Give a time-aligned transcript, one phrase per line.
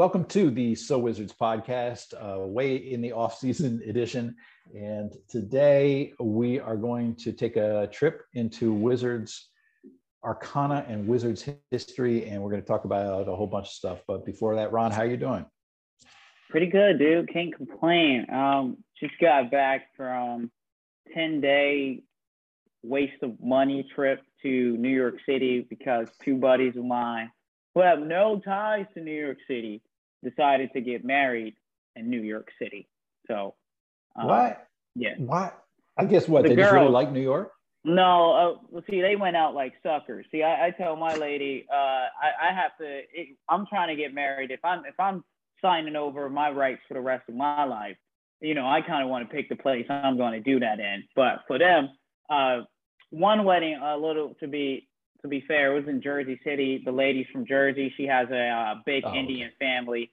[0.00, 4.34] welcome to the So Wizards podcast, uh, way in the off-season edition.
[4.74, 9.50] And today we are going to take a trip into Wizards
[10.24, 13.98] Arcana and Wizards history, and we're going to talk about a whole bunch of stuff.
[14.08, 15.44] But before that, Ron, how are you doing?
[16.48, 17.30] Pretty good, dude.
[17.30, 18.24] Can't complain.
[18.32, 20.50] Um, just got back from
[21.12, 22.04] 10 day
[22.82, 27.30] waste of money trip to New York City because two buddies of mine
[27.74, 29.82] who have no ties to New York City
[30.22, 31.54] decided to get married
[31.96, 32.88] in New York City.
[33.26, 33.54] So,
[34.16, 34.66] um, what?
[34.94, 35.14] Yeah.
[35.18, 35.62] What?
[35.96, 37.52] I guess what the they girl, just really like New York.
[37.84, 40.26] No, uh, well, see, they went out like suckers.
[40.30, 42.84] See, I, I tell my lady, uh, I, I have to.
[42.84, 44.50] It, I'm trying to get married.
[44.50, 45.24] If I'm if I'm
[45.62, 47.96] signing over my rights for the rest of my life,
[48.40, 50.78] you know, I kind of want to pick the place I'm going to do that
[50.78, 51.04] in.
[51.16, 51.88] But for them,
[52.28, 52.60] uh,
[53.10, 54.88] one wedding, a little to be
[55.22, 56.82] to be fair, it was in Jersey City.
[56.84, 57.92] The lady's from Jersey.
[57.96, 59.56] She has a uh, big oh, Indian okay.
[59.58, 60.10] family.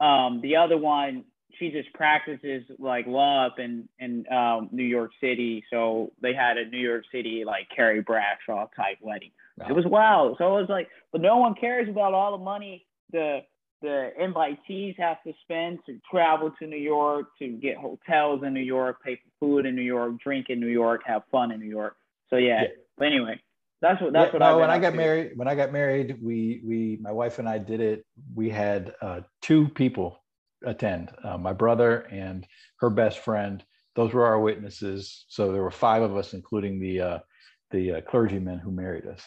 [0.00, 1.24] Um, the other one,
[1.58, 5.64] she just practices like law up in in um, New York City.
[5.70, 9.32] So they had a New York City like Carrie Bradshaw type wedding.
[9.58, 9.66] Wow.
[9.68, 10.36] It was wild.
[10.38, 13.40] So it was like, but no one cares about all the money the
[13.82, 18.60] the invitees have to spend to travel to New York, to get hotels in New
[18.60, 21.68] York, pay for food in New York, drink in New York, have fun in New
[21.68, 21.96] York.
[22.28, 22.62] So yeah.
[22.62, 22.68] yeah.
[22.98, 23.40] But anyway,
[23.80, 24.46] that's what that's yeah, what.
[24.46, 24.96] No, when I got to.
[24.96, 28.04] married, when I got married, we we my wife and I did it.
[28.34, 30.22] We had uh, two people
[30.64, 32.46] attend, uh, my brother and
[32.80, 33.64] her best friend.
[33.96, 35.24] Those were our witnesses.
[35.28, 37.18] So there were five of us, including the uh,
[37.70, 39.22] the uh, clergyman who married us.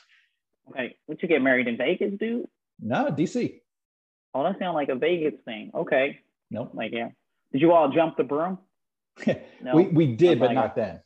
[0.70, 2.46] Okay, would you get married in Vegas, dude?
[2.80, 3.60] No, DC.
[4.34, 5.72] Oh, that sounds like a Vegas thing.
[5.74, 6.20] Okay.
[6.50, 6.72] Nope.
[6.74, 7.10] Like yeah.
[7.52, 8.58] Did you all jump the broom?
[9.62, 9.76] no.
[9.76, 11.02] We we did, but not then.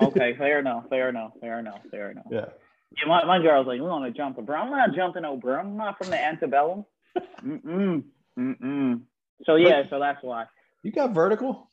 [0.00, 0.88] okay, fair enough.
[0.88, 1.32] Fair enough.
[1.40, 1.80] Fair enough.
[1.90, 2.26] Fair enough.
[2.30, 2.46] Yeah.
[2.96, 4.62] Yeah, my, my girl's like, we want to jump a broom.
[4.62, 5.58] I'm not jumping no broom.
[5.60, 6.84] I'm not from the antebellum.
[7.44, 8.04] Mm-mm.
[8.38, 9.00] Mm-mm.
[9.44, 10.46] So yeah, so that's why.
[10.82, 11.70] You got vertical?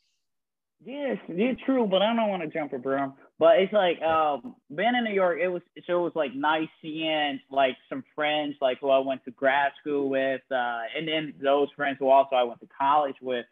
[0.84, 3.14] Yes, it's true, but I don't want to jump a broom.
[3.38, 6.68] But it's like um being in New York, it was so it was like nice
[6.80, 11.34] seeing like some friends like who I went to grad school with, uh, and then
[11.42, 13.46] those friends who also I went to college with.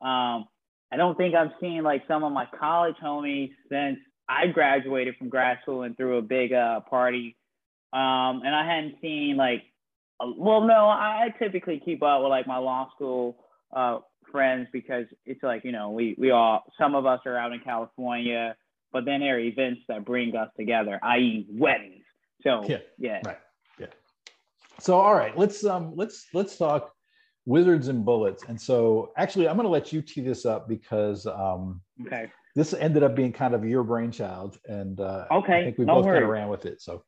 [0.00, 0.46] Um,
[0.90, 3.98] I don't think I've seen like some of my college homies since
[4.32, 7.36] I graduated from grad school and threw a big uh, party.
[7.92, 9.62] Um, and I hadn't seen like,
[10.20, 13.36] a, well, no, I, typically keep up with like my law school
[13.74, 13.98] uh,
[14.30, 17.60] friends because it's like, you know, we, we all, some of us are out in
[17.60, 18.56] California,
[18.92, 21.46] but then there are events that bring us together, i.e.
[21.50, 22.04] weddings.
[22.42, 23.20] So yeah, yeah.
[23.24, 23.38] Right.
[23.78, 23.86] Yeah.
[24.80, 26.92] So, all right, let's, um, let's, let's talk
[27.44, 28.44] wizards and bullets.
[28.48, 32.30] And so actually, I'm going to let you tee this up because um, okay.
[32.54, 35.96] This ended up being kind of your brainchild, and uh, okay, I think we no
[35.96, 36.80] both kind of ran with it.
[36.82, 37.04] So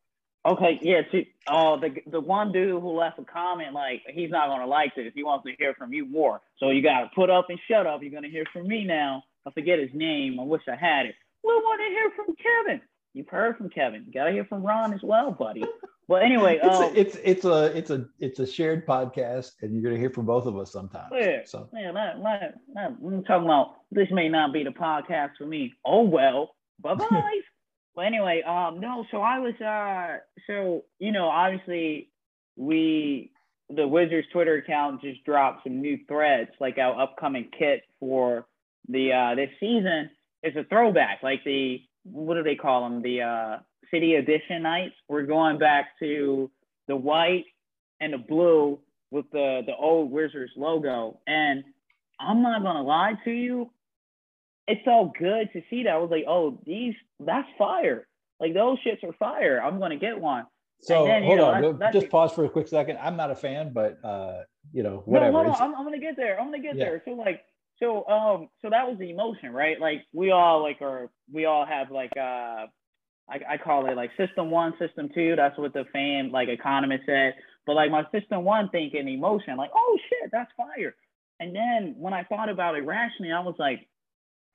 [0.46, 1.02] okay, yeah.
[1.02, 4.66] To, uh, the the one dude who left a comment like he's not going to
[4.66, 5.12] like this.
[5.14, 6.40] He wants to hear from you more.
[6.58, 8.02] So you got to put up and shut up.
[8.02, 9.22] You're going to hear from me now.
[9.46, 10.40] I forget his name.
[10.40, 11.14] I wish I had it.
[11.42, 12.80] We want to hear from Kevin.
[13.12, 14.04] You've heard from Kevin.
[14.06, 15.62] You got to hear from Ron as well, buddy.
[16.06, 19.72] Well, anyway, it's, um, a, it's it's a it's a it's a shared podcast, and
[19.72, 21.10] you're going to hear from both of us sometimes.
[21.12, 25.30] Yeah, so yeah, that, that, that, I'm talking about this may not be the podcast
[25.38, 25.72] for me.
[25.84, 27.40] Oh well, bye bye.
[27.94, 29.06] well, anyway, um, no.
[29.10, 32.10] So I was uh, so you know, obviously
[32.56, 33.32] we
[33.70, 38.46] the Wizards Twitter account just dropped some new threads, like our upcoming kit for
[38.88, 40.10] the uh this season
[40.42, 43.00] is a throwback, like the what do they call them?
[43.00, 43.58] The uh
[43.94, 44.94] City Edition nights.
[45.08, 46.50] We're going back to
[46.88, 47.44] the white
[48.00, 51.20] and the blue with the the old Wizards logo.
[51.26, 51.62] And
[52.18, 53.70] I'm not gonna lie to you,
[54.66, 55.90] it's so good to see that.
[55.90, 58.08] I was like, oh, these that's fire.
[58.40, 59.62] Like those shits are fire.
[59.62, 60.46] I'm gonna get one.
[60.80, 62.98] So then, hold know, on, that's, that's just pause for a quick second.
[63.00, 65.32] I'm not a fan, but uh, you know, whatever.
[65.32, 65.54] No, no, no.
[65.54, 66.38] I'm, I'm, gonna get there.
[66.38, 66.84] I'm gonna get yeah.
[66.84, 67.02] there.
[67.04, 67.42] So like,
[67.78, 69.80] so um, so that was the emotion, right?
[69.80, 72.66] Like we all like are we all have like uh
[73.28, 75.34] I, I call it like system one, system two.
[75.36, 77.34] That's what the fan like economist said.
[77.66, 80.94] But like my system one thinking emotion, like, oh shit, that's fire.
[81.40, 83.88] And then when I thought about it rationally, I was like,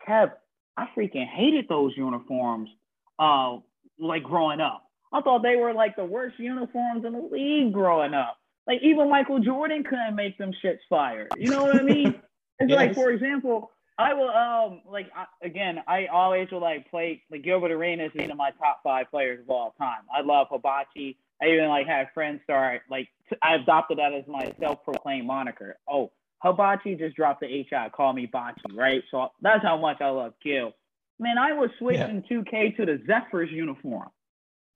[0.08, 0.32] Kev,
[0.78, 2.70] I freaking hated those uniforms
[3.18, 3.58] uh
[4.00, 4.84] like growing up.
[5.12, 8.38] I thought they were like the worst uniforms in the league growing up.
[8.68, 11.28] Like even Michael Jordan couldn't make them shits fire.
[11.38, 12.16] You know what I mean?
[12.62, 12.78] It's yes.
[12.78, 15.80] like, for example, I will um like I, again.
[15.86, 19.42] I always will like play like Gilbert Arenas is one of my top five players
[19.42, 20.04] of all time.
[20.16, 21.18] I love Hibachi.
[21.42, 23.10] I even like had friends start like
[23.44, 25.78] I adopted that as my self-proclaimed moniker.
[25.88, 26.12] Oh,
[26.42, 27.90] Hibachi just dropped the HI.
[27.94, 29.04] Call me Bachi, right?
[29.12, 30.74] So that's how much I love Gil.
[31.20, 32.38] Man, I was switching yeah.
[32.38, 34.10] 2K to the Zephyrs uniform.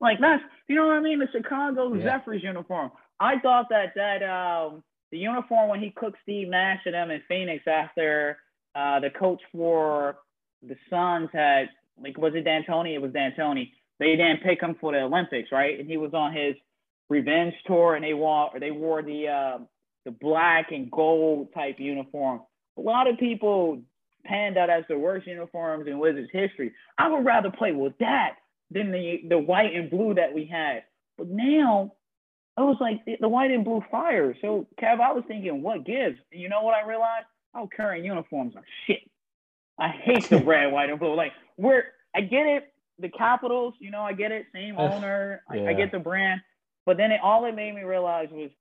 [0.02, 1.20] Like that's you know what I mean?
[1.20, 2.04] The Chicago yeah.
[2.04, 2.92] Zephyrs uniform.
[3.22, 7.22] I thought that that um the uniform when he cooked Steve Nash and them in
[7.30, 8.38] Phoenix after
[8.76, 10.18] uh, the coach for
[10.62, 11.70] the Suns had
[12.02, 12.96] like was it D'Antoni?
[12.96, 13.72] It was D'Antoni.
[14.00, 15.80] They didn't pick him for the Olympics, right?
[15.80, 16.56] And he was on his
[17.10, 19.58] revenge tour, and they wore they wore the uh,
[20.06, 22.42] the black and gold type uniform.
[22.78, 23.82] A lot of people
[24.26, 26.72] panned that as the worst uniforms in Wizards history.
[26.98, 28.36] I would rather play with that
[28.72, 30.84] than the the white and blue that we had.
[31.18, 31.94] But now
[32.58, 34.36] I was like the white and blue fire.
[34.42, 36.18] So Kev, I was thinking, what gives?
[36.32, 37.28] You know what I realized?
[37.56, 39.10] Our current uniforms are shit.
[39.80, 41.16] I hate the red, white, and blue.
[41.16, 41.84] Like we're
[42.16, 45.62] I get it, the Capitals, you know, I get it, same owner, yeah.
[45.62, 46.42] I, I, get the brand.
[46.86, 48.52] But then it all it made me realize was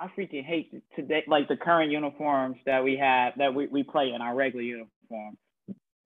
[0.00, 4.12] I freaking hate today like the current uniforms that we have that we, we play
[4.14, 5.36] in our regular uniform.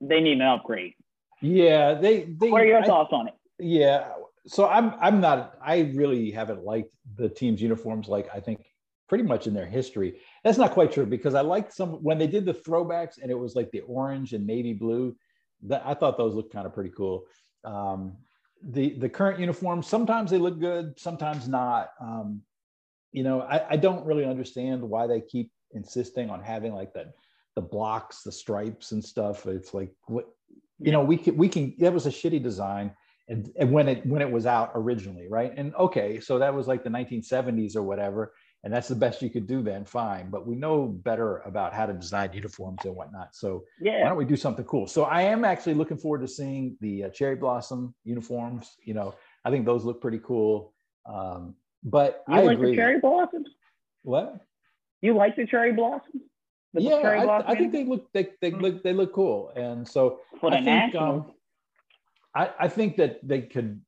[0.01, 0.95] They need an upgrade.
[1.41, 3.35] Yeah, they they what are your I, thoughts on it?
[3.59, 4.09] Yeah.
[4.47, 8.65] So I'm I'm not I really haven't liked the team's uniforms like I think
[9.13, 10.19] pretty much in their history.
[10.43, 13.39] That's not quite true because I liked some when they did the throwbacks and it
[13.39, 15.15] was like the orange and navy blue.
[15.65, 17.25] That I thought those looked kind of pretty cool.
[17.63, 18.17] Um,
[18.63, 21.91] the the current uniforms sometimes they look good, sometimes not.
[22.01, 22.41] Um,
[23.13, 27.13] you know, I, I don't really understand why they keep insisting on having like the
[27.55, 29.45] the blocks, the stripes and stuff.
[29.47, 30.31] It's like what
[30.79, 32.93] you know, we can we can that was a shitty design.
[33.29, 35.53] And, and when it when it was out originally, right?
[35.55, 38.33] And okay, so that was like the 1970s or whatever,
[38.65, 40.31] and that's the best you could do then, fine.
[40.31, 43.35] But we know better about how to design uniforms and whatnot.
[43.35, 44.03] So yeah.
[44.03, 44.87] why don't we do something cool?
[44.87, 48.77] So I am actually looking forward to seeing the uh, cherry blossom uniforms.
[48.85, 49.15] You know,
[49.45, 50.73] I think those look pretty cool.
[51.07, 52.71] Um, but you I like agree.
[52.71, 53.49] the cherry blossoms?
[54.03, 54.41] What?
[55.01, 56.23] You like the cherry blossoms?
[56.75, 59.87] The yeah, cherry I, I, think they look they, they look they look cool, and
[59.87, 61.33] so For I think um,
[62.35, 63.83] I, I think that they could.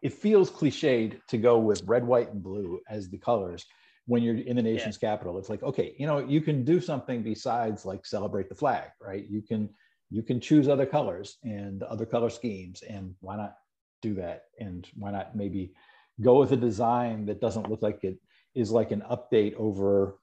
[0.00, 3.66] It feels cliched to go with red, white, and blue as the colors
[4.06, 5.10] when you're in the nation's yeah.
[5.10, 5.38] capital.
[5.38, 9.24] It's like okay, you know, you can do something besides like celebrate the flag, right?
[9.28, 9.70] You can
[10.10, 13.56] you can choose other colors and other color schemes, and why not
[14.02, 14.44] do that?
[14.60, 15.72] And why not maybe
[16.20, 18.18] go with a design that doesn't look like it
[18.54, 20.18] is like an update over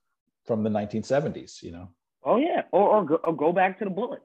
[0.46, 1.90] from the 1970s, you know?
[2.24, 4.22] Oh yeah, or, or, go, or go back to the bullet.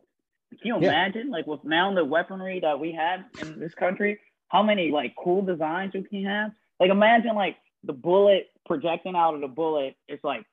[0.50, 0.88] Can you yeah.
[0.88, 5.14] imagine, like with now the weaponry that we have in this country, how many like
[5.16, 6.52] cool designs we can have?
[6.78, 9.94] Like imagine like the bullet projecting out of the bullet.
[10.08, 10.44] It's like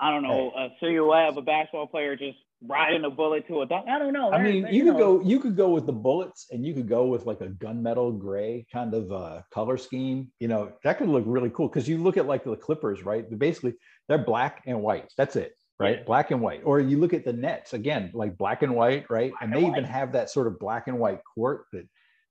[0.00, 3.66] I don't know a silhouette of a basketball player just riding a bullet to a
[3.66, 3.88] dunk.
[3.88, 4.32] I don't know.
[4.32, 5.18] I mean, you, you could know.
[5.18, 8.18] go you could go with the bullets and you could go with like a gunmetal
[8.18, 10.30] gray kind of uh, color scheme.
[10.38, 13.26] You know, that could look really cool because you look at like the Clippers, right?
[13.38, 13.74] Basically,
[14.08, 15.12] they're black and white.
[15.16, 15.98] That's it, right?
[15.98, 16.04] Yeah.
[16.04, 16.62] Black and white.
[16.64, 19.30] Or you look at the Nets again, like black and white, right?
[19.30, 21.86] Black and they and even have that sort of black and white court that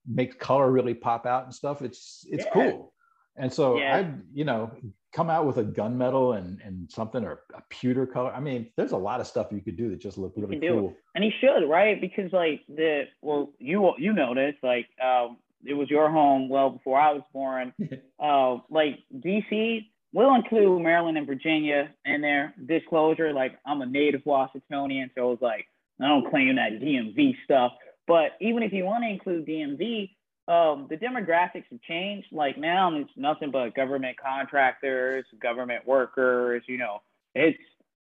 [0.08, 1.82] makes color really pop out and stuff.
[1.82, 2.52] It's it's yeah.
[2.52, 2.94] cool.
[3.38, 3.98] And so yeah.
[3.98, 4.72] I, you know,
[5.14, 8.32] come out with a gunmetal and and something or a pewter color.
[8.34, 10.94] I mean, there's a lot of stuff you could do that just look really cool.
[11.16, 12.00] And he should, right?
[12.00, 16.70] Because like the well, you you know this, like um, it was your home well
[16.70, 17.74] before I was born.
[18.20, 22.54] uh, like DC, we'll include Maryland and Virginia in there.
[22.66, 25.66] Disclosure, like I'm a native Washingtonian, so it's like
[26.02, 27.72] I don't claim that DMV stuff.
[28.08, 30.12] But even if you want to include DMV,
[30.48, 32.28] um, the demographics have changed.
[32.32, 36.64] Like now, it's nothing but government contractors, government workers.
[36.68, 37.02] You know,
[37.34, 37.58] it's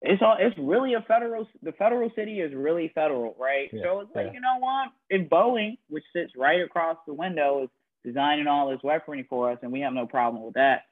[0.02, 1.48] it's all it's really a federal.
[1.64, 3.70] The federal city is really federal, right?
[3.74, 4.34] Yeah, so it's like yeah.
[4.34, 4.90] you know what?
[5.10, 7.70] If Boeing, which sits right across the window, is
[8.06, 10.84] designing all this weaponry for us, and we have no problem with that.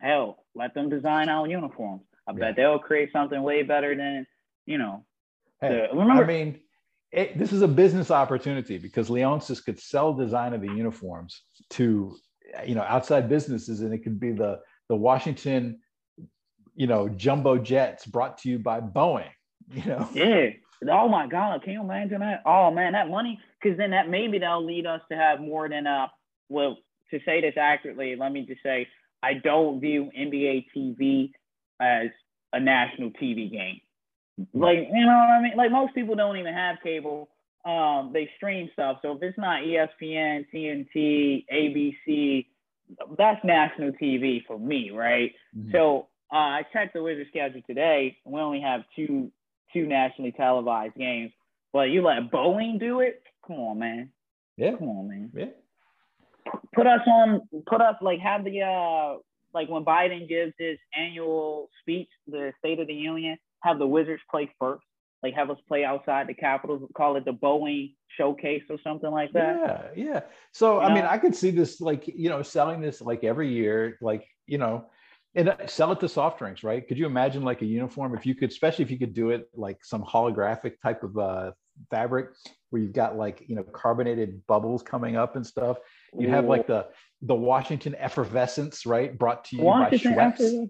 [0.00, 2.02] Hell, let them design our uniforms.
[2.26, 2.38] I yeah.
[2.38, 4.26] bet they'll create something way better than
[4.64, 5.04] you know.
[5.60, 6.60] Hey, the, remember, I mean,
[7.14, 12.16] it, this is a business opportunity because Leonsis could sell design of the uniforms to
[12.66, 15.80] you know outside businesses, and it could be the the Washington
[16.74, 19.30] you know jumbo jets brought to you by Boeing.
[19.72, 20.08] You know.
[20.12, 20.50] Yeah.
[20.90, 21.62] Oh my God!
[21.62, 22.42] Can you imagine that?
[22.44, 23.40] Oh man, that money.
[23.62, 26.08] Because then that maybe that'll lead us to have more than uh.
[26.50, 26.76] Well,
[27.10, 28.88] to say this accurately, let me just say
[29.22, 31.30] I don't view NBA TV
[31.80, 32.10] as
[32.52, 33.80] a national TV game.
[34.52, 35.56] Like, you know what I mean?
[35.56, 37.28] Like most people don't even have cable.
[37.64, 38.98] Um, they stream stuff.
[39.02, 42.46] So if it's not ESPN, TNT, ABC,
[43.16, 45.32] that's national TV for me, right?
[45.56, 45.70] Mm-hmm.
[45.72, 48.18] So uh, I checked the Wizards schedule today.
[48.24, 49.30] We only have two
[49.72, 51.32] two nationally televised games.
[51.72, 53.22] But you let Boeing do it?
[53.46, 54.10] Come on, man.
[54.56, 54.76] Yeah.
[54.78, 55.30] Come on, man.
[55.34, 56.52] Yeah.
[56.74, 57.40] Put us on.
[57.66, 59.18] Put us like have the uh
[59.54, 64.22] like when Biden gives his annual speech, the State of the Union have the Wizards
[64.30, 64.84] play first,
[65.22, 69.32] like have us play outside the Capitol, call it the Boeing Showcase or something like
[69.32, 69.92] that.
[69.96, 70.20] Yeah, yeah.
[70.52, 70.94] So you I know?
[70.94, 74.58] mean, I could see this like you know selling this like every year, like you
[74.58, 74.86] know,
[75.34, 76.86] and uh, sell it to soft drinks, right?
[76.86, 79.48] Could you imagine like a uniform if you could, especially if you could do it
[79.54, 81.52] like some holographic type of uh,
[81.90, 82.28] fabric
[82.70, 85.78] where you've got like you know carbonated bubbles coming up and stuff.
[86.16, 86.86] You have like the
[87.22, 89.18] the Washington effervescence, right?
[89.18, 90.68] Brought to you Washington by Schweppes.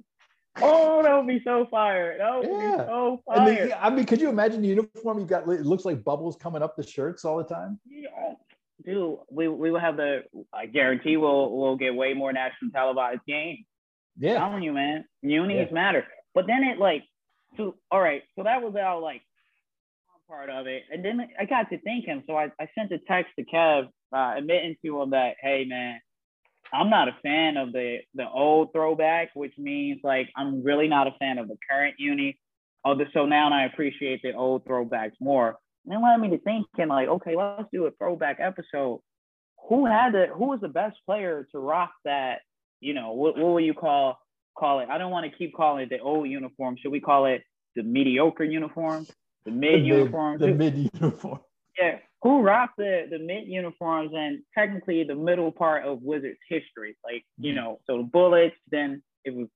[0.63, 2.17] Oh, that would be so fire.
[2.19, 2.77] That would yeah.
[2.77, 3.79] be so fire.
[3.81, 5.19] I mean, could you imagine the uniform?
[5.19, 7.81] You've got it looks like bubbles coming up the shirts all the time.
[7.89, 8.35] Yeah.
[8.85, 13.21] Dude, we, we will have the I guarantee we'll we'll get way more national televised
[13.27, 13.65] games.
[14.19, 14.35] Yeah.
[14.35, 15.05] I'm telling you, man.
[15.23, 15.75] Unis yeah.
[15.75, 16.07] matter.
[16.35, 17.05] But then it like
[17.57, 19.23] so all right, so that was our like
[20.29, 20.85] part of it.
[20.91, 24.35] And then I got to thinking, so I, I sent a text to Kev uh,
[24.37, 26.01] admitting to him that, hey man,
[26.75, 31.07] I'm not a fan of the the old throwback, which means like I'm really not
[31.07, 32.39] a fan of the current uni.
[32.85, 35.57] Oh, so now I appreciate the old throwbacks more.
[35.85, 39.01] And then led me to thinking like, okay, let's do a throwback episode.
[39.69, 42.41] Who had the who was the best player to rock that?
[42.81, 44.19] You know, what what will you call
[44.59, 44.89] call it?
[44.89, 46.77] I don't want to keep calling it the old uniform.
[46.81, 47.43] Should we call it
[47.77, 49.07] the mediocre uniform?
[49.45, 50.39] The mid uniform.
[50.39, 51.41] The mid uniform.
[51.79, 56.97] Yeah, who rocked the the mid uniforms and technically the middle part of Wizards history.
[57.05, 57.63] Like, you mm-hmm.
[57.63, 59.47] know, so the Bullets, then it was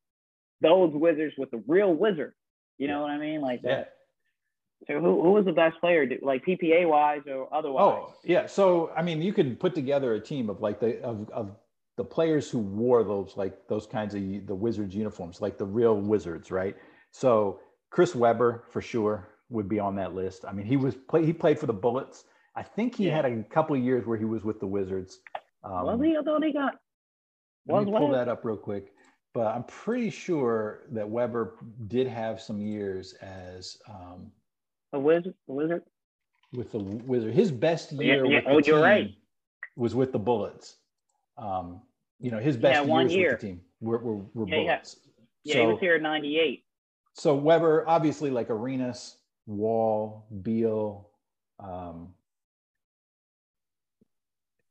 [0.60, 2.34] those Wizards with the real Wizard.
[2.76, 3.40] You know what I mean?
[3.40, 3.68] Like that.
[3.68, 3.84] Yeah.
[4.86, 7.82] So who, who was the best player, like PPA wise or otherwise?
[7.82, 11.28] Oh yeah, so I mean, you could put together a team of like the of,
[11.30, 11.56] of
[11.96, 15.96] the players who wore those like those kinds of the Wizards uniforms, like the real
[15.96, 16.76] Wizards, right?
[17.10, 17.60] So
[17.90, 20.44] Chris Webber for sure would be on that list.
[20.46, 22.24] I mean, he was play, he played for the Bullets.
[22.58, 23.14] I think he yeah.
[23.14, 25.20] had a couple of years where he was with the Wizards.
[25.62, 26.16] Um, was he?
[26.16, 26.74] I thought he got.
[27.68, 28.92] Let me pull that up real quick.
[29.32, 31.54] But I'm pretty sure that Webber
[31.86, 34.32] did have some years as um,
[34.92, 35.34] a wizard.
[35.48, 35.82] A wizard.
[36.52, 38.50] With the Wizard, his best year yeah, yeah.
[38.50, 39.14] oh, you're right.
[39.76, 40.78] was with the Bullets.
[41.36, 41.82] Um,
[42.18, 43.30] you know, his best yeah, years year.
[43.32, 44.96] with the team were, were, were yeah, Bullets.
[45.44, 46.64] Yeah, so, he was here in '98.
[47.12, 51.10] So Webber, obviously, like Arenas, Wall, Beal,
[51.60, 52.14] um,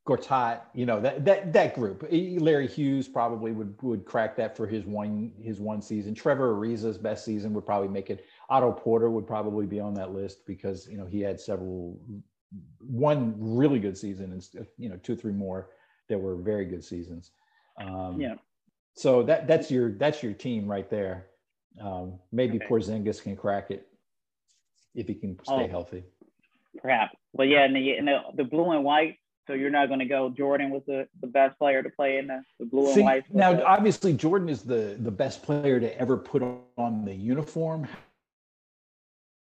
[0.08, 2.08] Gortat, you know that that that group.
[2.10, 6.16] Larry Hughes probably would would crack that for his one his one season.
[6.16, 8.26] Trevor Ariza's best season would probably make it.
[8.50, 12.00] Otto Porter would probably be on that list because you know he had several
[12.80, 15.72] one really good season and you know two three more
[16.08, 17.32] that were very good seasons.
[17.78, 18.36] Um, yeah.
[18.96, 21.28] So that that's your that's your team right there.
[21.82, 22.66] Um, maybe okay.
[22.66, 23.88] Porzingis can crack it
[24.96, 26.04] if he can stay oh, healthy.
[26.82, 27.16] Perhaps.
[27.34, 30.06] But yeah, and the, and the, the blue and white so you're not going to
[30.06, 30.30] go.
[30.30, 33.24] Jordan was the, the best player to play in the, the blue See, and white.
[33.34, 36.44] Now, the, obviously, Jordan is the the best player to ever put
[36.78, 37.88] on the uniform.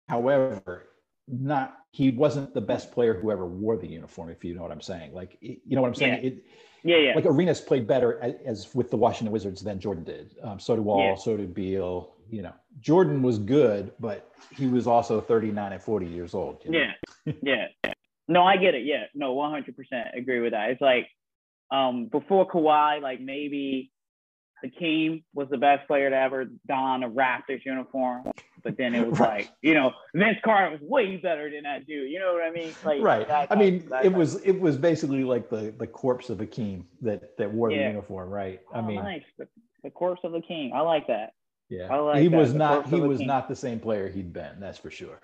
[0.09, 0.87] However,
[1.27, 4.29] not he wasn't the best player who ever wore the uniform.
[4.29, 6.23] If you know what I'm saying, like you know what I'm saying.
[6.23, 6.29] Yeah.
[6.29, 6.45] It,
[6.83, 7.13] yeah, yeah.
[7.15, 10.35] Like Arenas played better as, as, with the Washington Wizards than Jordan did.
[10.41, 10.99] Um, so did Wall.
[10.99, 11.15] Yeah.
[11.15, 12.15] So did Beal.
[12.29, 16.61] You know, Jordan was good, but he was also 39 and 40 years old.
[16.65, 16.85] You know?
[17.25, 17.93] Yeah, yeah.
[18.31, 18.85] No, I get it.
[18.85, 19.65] Yeah, no, 100%
[20.15, 20.69] agree with that.
[20.69, 21.07] It's like
[21.69, 23.91] um, before Kawhi, like maybe
[24.63, 28.31] Hakeem was the best player to ever don a Raptors uniform,
[28.63, 29.39] but then it was right.
[29.39, 32.09] like, you know, Vince Carter was way better than that dude.
[32.09, 32.73] You know what I mean?
[32.85, 33.27] Like, right.
[33.27, 36.85] That, I mean, that, it was it was basically like the the corpse of Hakeem
[37.01, 37.79] that that wore yeah.
[37.79, 38.61] the uniform, right?
[38.73, 39.23] I oh, mean, nice.
[39.37, 39.47] The,
[39.83, 40.71] the corpse of Hakeem.
[40.73, 41.33] I like that.
[41.69, 42.37] Yeah, I like he that.
[42.37, 44.59] was not he was not the same player he'd been.
[44.59, 45.19] That's for sure.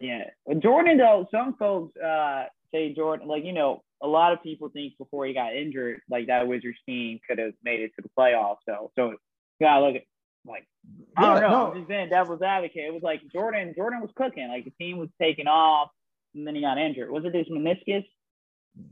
[0.00, 0.24] Yeah,
[0.58, 1.26] Jordan though.
[1.30, 5.34] Some folks uh, say Jordan, like you know, a lot of people think before he
[5.34, 8.58] got injured, like that Wizards team could have made it to the playoffs.
[8.66, 9.16] So, so you
[9.60, 10.02] gotta look at
[10.46, 10.66] like
[11.16, 11.50] I don't know.
[11.50, 11.70] No.
[11.72, 12.84] I'm just saying devil's advocate.
[12.84, 13.74] It was like Jordan.
[13.76, 14.48] Jordan was cooking.
[14.48, 15.90] Like the team was taking off,
[16.34, 17.10] and then he got injured.
[17.10, 18.04] Was it this meniscus?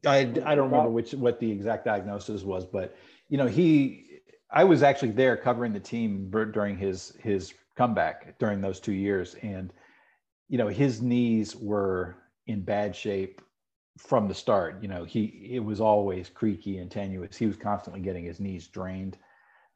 [0.05, 2.97] I, I don't remember which what the exact diagnosis was, but
[3.29, 4.03] you know he.
[4.51, 9.37] I was actually there covering the team during his his comeback during those two years,
[9.43, 9.73] and
[10.49, 13.43] you know, his knees were in bad shape
[13.99, 14.83] from the start.
[14.83, 17.37] You know, he it was always creaky and tenuous.
[17.37, 19.17] He was constantly getting his knees drained,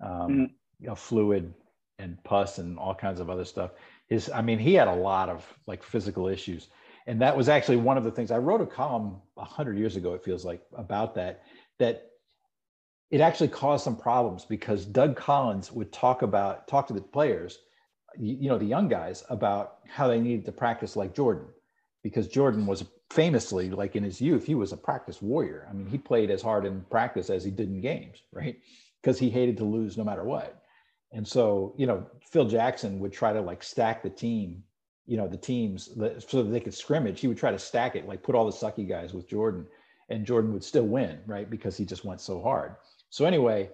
[0.01, 0.45] um, mm-hmm.
[0.79, 1.53] you know, fluid
[1.99, 3.73] and pus and all kinds of other stuff.
[4.09, 6.69] His, I mean, he had a lot of like physical issues,
[7.07, 9.97] and that was actually one of the things I wrote a column a hundred years
[9.97, 10.15] ago.
[10.15, 11.43] It feels like about that
[11.79, 12.11] that
[13.11, 17.59] it actually caused some problems because Doug Collins would talk about talk to the players
[18.19, 21.47] you know the young guys about how they needed to practice like Jordan
[22.03, 25.67] because Jordan was famously like in his youth he was a practice warrior.
[25.69, 28.59] I mean he played as hard in practice as he did in games, right?
[29.03, 30.61] Because he hated to lose no matter what.
[31.13, 34.63] And so, you know, Phil Jackson would try to like stack the team,
[35.07, 35.89] you know, the teams
[36.29, 37.21] so that they could scrimmage.
[37.21, 39.67] He would try to stack it, like put all the sucky guys with Jordan,
[40.09, 41.49] and Jordan would still win, right?
[41.49, 42.77] Because he just went so hard.
[43.09, 43.71] So anyway,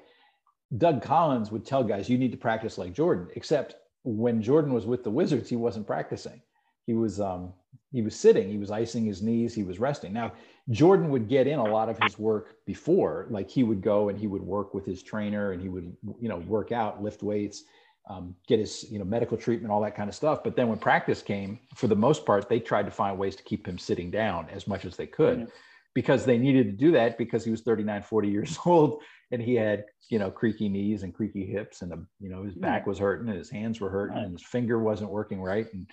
[0.78, 3.76] Doug Collins would tell guys, you need to practice like Jordan, except
[4.06, 6.40] when Jordan was with the Wizards, he wasn't practicing.
[6.86, 7.52] He was um,
[7.92, 10.12] he was sitting, he was icing his knees, he was resting.
[10.12, 10.32] Now,
[10.70, 14.18] Jordan would get in a lot of his work before, like he would go and
[14.18, 17.64] he would work with his trainer and he would, you know, work out, lift weights,
[18.08, 20.44] um, get his, you know, medical treatment, all that kind of stuff.
[20.44, 23.42] But then when practice came, for the most part, they tried to find ways to
[23.42, 25.38] keep him sitting down as much as they could.
[25.38, 25.50] Mm-hmm
[25.96, 29.54] because they needed to do that because he was 39 40 years old and he
[29.54, 32.98] had you know creaky knees and creaky hips and a, you know his back was
[32.98, 35.86] hurting and his hands were hurting and his finger wasn't working right and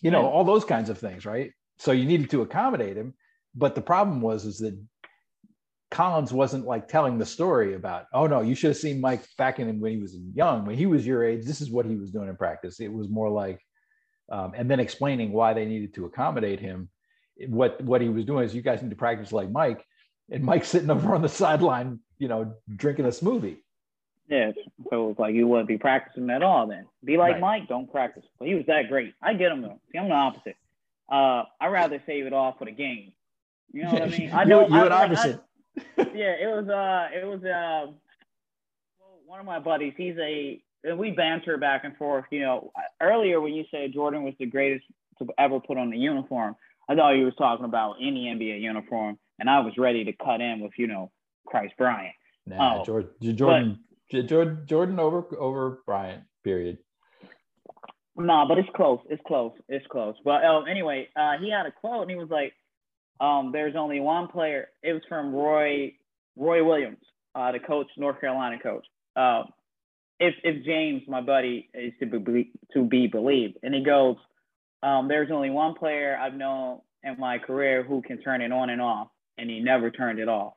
[0.00, 1.52] you know all those kinds of things right?
[1.78, 3.14] So you needed to accommodate him
[3.54, 4.78] but the problem was is that
[5.90, 9.58] collins wasn't like telling the story about oh no you should have seen mike back
[9.58, 10.66] in when he was young.
[10.66, 12.80] When he was your age this is what he was doing in practice.
[12.80, 13.60] It was more like
[14.30, 16.90] um, and then explaining why they needed to accommodate him.
[17.46, 19.84] What what he was doing is you guys need to practice like Mike,
[20.30, 23.56] and Mike's sitting over on the sideline, you know, drinking a smoothie.
[24.28, 24.52] Yeah,
[24.90, 26.86] so it's like you wouldn't be practicing at all then.
[27.02, 27.40] Be like right.
[27.40, 28.24] Mike, don't practice.
[28.38, 29.14] But he was that great.
[29.22, 29.80] I get him though.
[29.90, 30.56] See, I'm the opposite.
[31.10, 33.12] Uh, I'd rather save it all for the game.
[33.72, 34.30] You know what I mean?
[34.32, 35.40] I know you, are opposite.
[35.96, 37.92] yeah, it was uh it was uh
[39.24, 42.72] one of my buddies, he's a and we banter back and forth, you know.
[43.00, 44.84] Earlier when you said Jordan was the greatest
[45.18, 46.56] to ever put on the uniform,
[46.88, 50.40] I thought you was talking about any NBA uniform, and I was ready to cut
[50.40, 51.10] in with, you know,
[51.46, 52.14] Kris Bryant.
[52.46, 53.78] Nah, oh, Jordan, Jordan,
[54.10, 56.24] but, Jordan, Jordan over over Bryant.
[56.44, 56.78] Period.
[58.16, 59.00] No, nah, but it's close.
[59.10, 59.52] It's close.
[59.68, 60.14] It's close.
[60.24, 62.52] But um, anyway, uh, he had a quote, and he was like,
[63.20, 65.94] um, "There's only one player." It was from Roy
[66.36, 67.04] Roy Williams,
[67.34, 68.86] uh, the coach, North Carolina coach.
[69.14, 69.44] Uh,
[70.18, 74.16] if if James, my buddy, is to be to be believed, and he goes,
[74.82, 78.70] um, there's only one player I've known in my career who can turn it on
[78.70, 80.54] and off, and he never turned it off,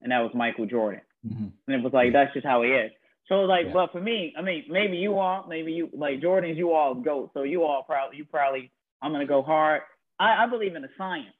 [0.00, 1.02] and that was Michael Jordan.
[1.26, 1.46] Mm-hmm.
[1.66, 2.90] And it was like that's just how he is.
[3.28, 3.72] So like, yeah.
[3.72, 7.30] but for me, I mean, maybe you all, maybe you like Jordan's you all go.
[7.34, 9.82] So you all probably, you probably, I'm gonna go hard.
[10.18, 11.34] I, I believe in the science.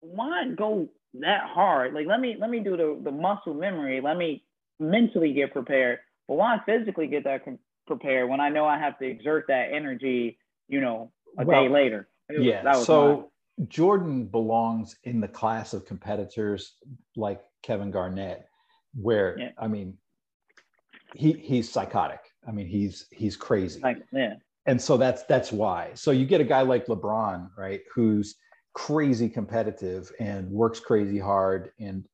[0.00, 0.88] Why go
[1.20, 1.94] that hard?
[1.94, 4.00] Like, let me let me do the the muscle memory.
[4.02, 4.44] Let me
[4.78, 6.00] mentally get prepared.
[6.28, 7.42] But why physically get that
[7.86, 11.68] prepared when I know I have to exert that energy, you know, a well, day
[11.68, 12.08] later.
[12.30, 12.72] Was, yeah.
[12.72, 13.30] so
[13.68, 16.74] Jordan belongs in the class of competitors
[17.16, 18.46] like Kevin Garnett,
[18.94, 19.50] where yeah.
[19.58, 19.96] I mean,
[21.14, 22.20] he he's psychotic.
[22.46, 23.80] I mean, he's he's crazy.
[23.80, 24.34] Like, yeah.
[24.66, 25.90] And so that's that's why.
[25.94, 28.36] So you get a guy like LeBron, right, who's
[28.74, 31.70] crazy competitive and works crazy hard.
[31.78, 32.04] And,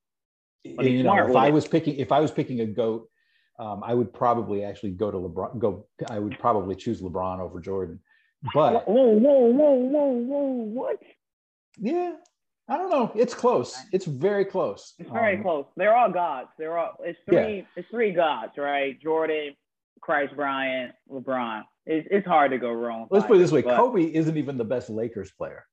[0.64, 3.08] and you know, if I was picking if I was picking a goat,
[3.58, 5.58] um, I would probably actually go to LeBron.
[5.58, 8.00] Go, I would probably choose LeBron over Jordan.
[8.54, 10.98] But whoa, whoa, whoa, whoa, whoa, what?
[11.78, 12.12] Yeah,
[12.68, 13.12] I don't know.
[13.14, 13.76] It's close.
[13.92, 14.94] It's very close.
[14.98, 15.66] It's very um, close.
[15.76, 16.48] They're all gods.
[16.58, 16.96] They're all.
[17.04, 17.56] It's three.
[17.56, 17.62] Yeah.
[17.76, 19.00] It's three gods, right?
[19.00, 19.54] Jordan,
[20.00, 21.62] Kris Bryant, LeBron.
[21.86, 23.08] It's, it's hard to go wrong.
[23.10, 25.64] Let's put it this way: Kobe isn't even the best Lakers player.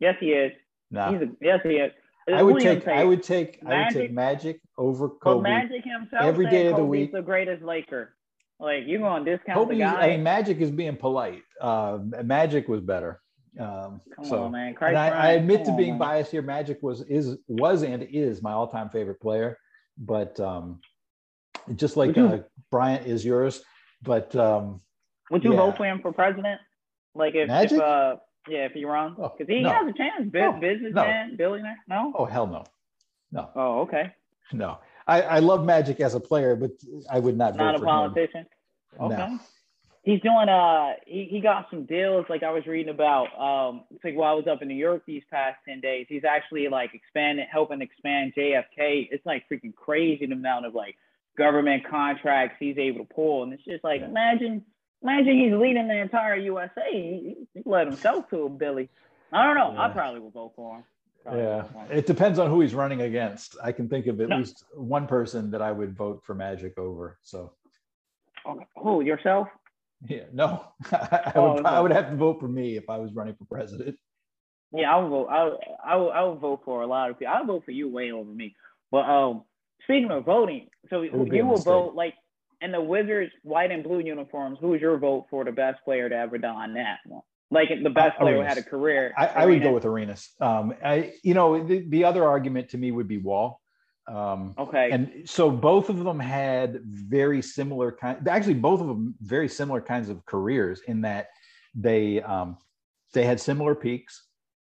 [0.00, 0.52] Yes, he is.
[0.90, 1.12] No.
[1.12, 1.92] He's a, yes, he is.
[2.32, 5.42] I would take, I would take Magic, I would take Magic over Kobe.
[5.42, 7.12] But Magic himself every day of the week.
[7.12, 8.14] the greatest Laker.
[8.58, 10.00] Like you're going to discount Kobe's, the guy?
[10.00, 11.42] I mean, Magic is being polite.
[11.60, 13.20] Uh, Magic was better.
[13.58, 14.74] Um, Come so, on, man.
[14.80, 16.42] I, I, admit to being on, biased here.
[16.42, 19.58] Magic was is was and is my all time favorite player,
[19.96, 20.80] but um,
[21.76, 22.38] just like you, uh,
[22.70, 23.62] Bryant is yours.
[24.02, 24.80] But um,
[25.30, 25.58] would you yeah.
[25.58, 26.60] vote for him for president?
[27.14, 27.78] Like if, Magic?
[27.78, 28.16] if uh,
[28.48, 29.70] yeah, if he runs, because oh, he no.
[29.70, 30.30] has a chance.
[30.30, 31.36] B- oh, businessman, no.
[31.36, 31.78] billionaire.
[31.88, 32.12] No.
[32.16, 32.64] Oh hell no,
[33.30, 33.50] no.
[33.54, 34.12] Oh okay.
[34.52, 36.72] No, I, I love Magic as a player, but
[37.08, 37.54] I would not.
[37.54, 38.46] Not a politician.
[38.98, 39.00] Him.
[39.00, 39.16] Okay.
[39.16, 39.38] No.
[40.04, 44.04] He's doing uh he, he got some deals like I was reading about um it's
[44.04, 46.94] like while I was up in New York these past 10 days he's actually like
[46.94, 50.96] expanding helping expand JFK it's like freaking crazy the amount of like
[51.38, 54.62] government contracts he's able to pull and it's just like imagine
[55.02, 58.90] imagine he's leading the entire USA he, he let himself to a Billy
[59.32, 59.86] I don't know yeah.
[59.86, 60.84] I probably would vote for him
[61.32, 63.56] yeah, it depends on who he's running against.
[63.62, 64.38] I can think of at no.
[64.38, 67.18] least one person that I would vote for Magic over.
[67.22, 67.52] So,
[68.76, 69.48] oh, yourself?
[70.06, 73.12] Yeah, no, I, oh, would, I would have to vote for me if I was
[73.14, 73.96] running for president.
[74.72, 75.28] Yeah, I would vote.
[75.28, 77.32] I I would, I would vote for a lot of people.
[77.34, 78.54] I would vote for you way over me.
[78.90, 79.44] But um,
[79.84, 82.14] speaking of voting, so you will vote like
[82.60, 84.58] in the Wizards white and blue uniforms.
[84.60, 87.22] Who's your vote for the best player to ever don that one?
[87.54, 88.42] like the best player Arenas.
[88.42, 89.14] who had a career.
[89.16, 90.30] I, I would go with Arenas.
[90.40, 93.60] Um, I, you know, the, the, other argument to me would be Wall.
[94.06, 94.90] Um, okay.
[94.90, 98.26] And so both of them had very similar kind.
[98.28, 101.28] Actually, both of them very similar kinds of careers in that
[101.74, 102.58] they um,
[103.12, 104.26] they had similar peaks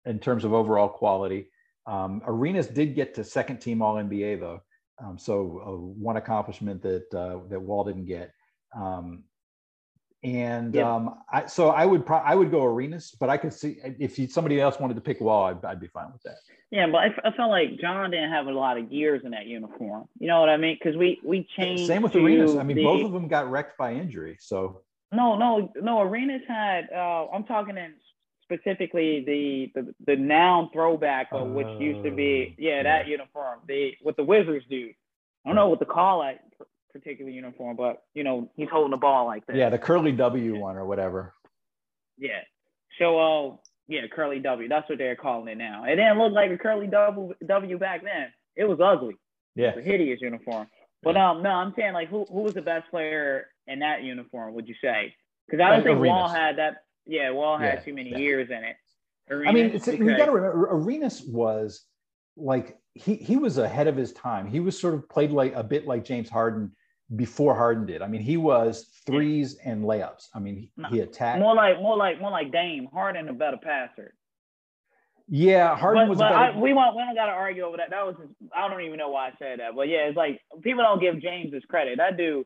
[0.06, 1.50] in terms of overall quality.
[1.88, 4.62] Um, Arenas did get to second team All NBA though,
[5.04, 8.32] Um, so uh, one accomplishment that uh, that Wall didn't get.
[8.76, 9.24] Um,
[10.26, 10.92] and yeah.
[10.92, 14.18] um, I, so I would pro- I would go Arenas, but I could see if
[14.18, 16.38] you, somebody else wanted to pick Wall, I'd, I'd be fine with that.
[16.72, 19.46] Yeah, but I, I, felt like John didn't have a lot of years in that
[19.46, 20.10] uniform.
[20.20, 20.78] You know what I mean?
[20.82, 21.86] Because we we changed.
[21.86, 22.56] Same with Arenas.
[22.56, 24.38] I mean, the, both of them got wrecked by injury.
[24.40, 26.02] So no, no, no.
[26.02, 26.90] Arenas had.
[26.94, 27.94] Uh, I'm talking in
[28.42, 33.08] specifically the the, the noun throwback of which used to be oh, yeah, yeah that
[33.08, 33.60] uniform.
[33.68, 34.96] The what the Wizards dude.
[35.46, 36.40] I don't know what to call that
[36.96, 39.56] particular uniform, but you know he's holding the ball like that.
[39.56, 41.34] Yeah, the curly W one or whatever.
[42.18, 42.42] Yeah.
[42.98, 43.56] So uh
[43.88, 44.70] yeah, curly W.
[44.70, 45.84] That's what they're calling it now.
[45.84, 48.28] It didn't look like a curly W W back then.
[48.56, 49.18] It was ugly.
[49.56, 49.72] Yeah.
[49.72, 50.68] It was a hideous uniform.
[51.04, 54.54] But um no, I'm saying like who who was the best player in that uniform?
[54.54, 55.14] Would you say?
[55.46, 56.08] Because I don't think Arenas.
[56.08, 56.84] Wall had that.
[57.06, 58.18] Yeah, Wall had yeah, too many yeah.
[58.18, 58.78] years in it.
[59.30, 61.84] Arenas, I mean, it's, because, you got to remember, Arenas was
[62.38, 64.48] like he he was ahead of his time.
[64.48, 66.72] He was sort of played like a bit like James Harden
[67.16, 68.02] before Harden did.
[68.02, 70.30] I mean, he was threes and layups.
[70.34, 72.88] I mean, he, he attacked more like more like more like Dame.
[72.92, 74.16] Harden a better passer.
[75.28, 76.18] Yeah, Harden but, was.
[76.20, 76.58] But better...
[76.58, 77.90] I, we want we don't got to argue over that.
[77.90, 80.40] That was just, I don't even know why I said that, but yeah, it's like
[80.62, 82.00] people don't give James his credit.
[82.00, 82.46] I do.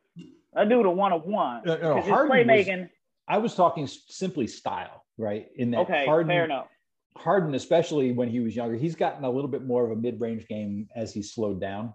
[0.56, 1.62] I do the one of one.
[1.66, 2.82] No, no, Harden playmaking.
[2.82, 2.90] Was,
[3.28, 5.48] I was talking simply style, right?
[5.56, 6.68] In that okay, Harden, fair enough.
[7.16, 10.48] Harden, especially when he was younger, he's gotten a little bit more of a mid-range
[10.48, 11.94] game as he's slowed down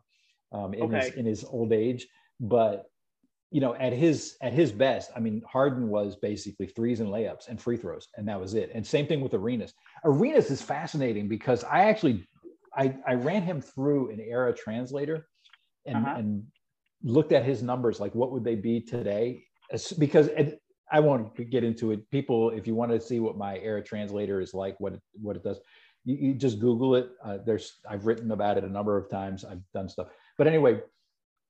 [0.53, 1.07] um, in okay.
[1.07, 2.07] his in his old age.
[2.41, 2.87] But
[3.51, 7.49] you know, at his at his best, I mean, Harden was basically threes and layups
[7.49, 8.71] and free throws, and that was it.
[8.75, 9.75] And same thing with Arenas.
[10.05, 12.27] Arenas is fascinating because I actually
[12.77, 15.29] I, I ran him through an era translator
[15.87, 16.15] and, uh-huh.
[16.19, 16.45] and
[17.03, 19.45] looked at his numbers, like what would they be today?
[19.99, 22.09] Because it, I won't get into it.
[22.11, 25.37] People, if you want to see what my era translator is like, what it, what
[25.37, 25.61] it does,
[26.05, 27.11] you, you just Google it.
[27.25, 29.45] Uh, there's I've written about it a number of times.
[29.45, 30.09] I've done stuff.
[30.37, 30.81] But anyway,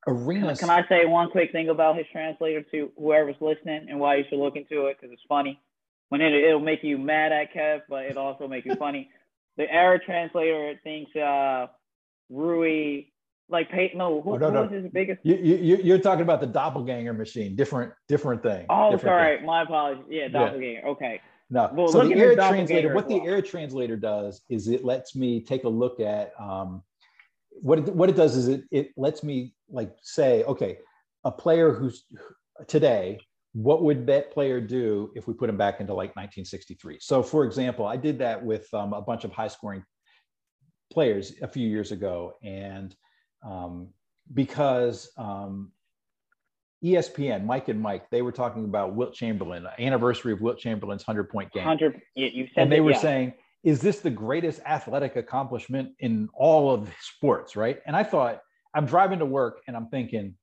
[0.07, 0.61] Arenas.
[0.61, 4.25] Can I say one quick thing about his translator to whoever's listening and why you
[4.29, 5.61] should look into it because it's funny.
[6.11, 9.11] When it, it'll make you mad at Kev, but it'll also make you funny.
[9.57, 11.69] The era translator thinks uh,
[12.31, 13.05] Rui,
[13.49, 14.69] like Peyton, no, who, oh, no, no.
[14.69, 15.21] his biggest?
[15.23, 18.67] You, you, you're talking about the doppelganger machine, different, different thing.
[18.69, 19.47] Oh, different sorry, thing.
[19.47, 20.05] my apologies.
[20.09, 20.81] Yeah, doppelganger.
[20.81, 20.89] Yeah.
[20.89, 21.21] Okay.
[21.51, 23.21] No, well, so the era translator, what well.
[23.21, 26.83] the era translator does is it lets me take a look at um,
[27.51, 30.79] what it, what it does is it, it lets me like say, okay,
[31.25, 32.05] a player who's
[32.67, 33.19] today,
[33.53, 36.99] what would that player do if we put him back into like 1963?
[37.01, 39.85] So, for example, I did that with um, a bunch of high scoring
[40.93, 42.35] players a few years ago.
[42.43, 42.95] And
[43.47, 43.89] um,
[44.33, 45.71] because um,
[46.85, 51.31] ESPN, Mike and Mike, they were talking about Wilt Chamberlain, anniversary of Wilt Chamberlain's 100
[51.31, 51.65] point game.
[51.65, 52.99] 100, you said and they that, were yeah.
[52.99, 57.79] saying, is this the greatest athletic accomplishment in all of sports, right?
[57.87, 58.41] And I thought,
[58.75, 60.35] I'm driving to work and I'm thinking,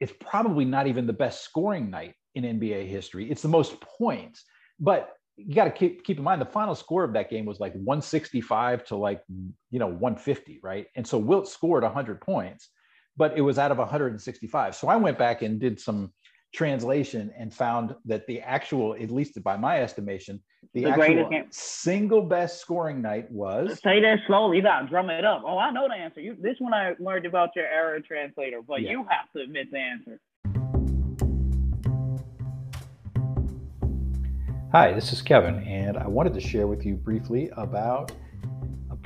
[0.00, 3.30] it's probably not even the best scoring night in NBA history.
[3.30, 4.44] It's the most points.
[4.78, 7.60] But you got to keep keep in mind the final score of that game was
[7.60, 10.86] like 165 to like you know 150, right?
[10.96, 12.68] And so Wilt scored 100 points,
[13.16, 14.74] but it was out of 165.
[14.74, 16.12] So I went back and did some
[16.52, 20.40] translation and found that the actual, at least by my estimation,
[20.74, 23.80] the, the actual single best scoring night was.
[23.82, 24.60] Say that slowly.
[24.60, 25.42] Got drum it up.
[25.46, 26.20] Oh, I know the answer.
[26.20, 28.90] You this one I learned about your era translator, but yeah.
[28.90, 30.20] you have to admit the answer.
[34.72, 38.12] Hi, this is Kevin, and I wanted to share with you briefly about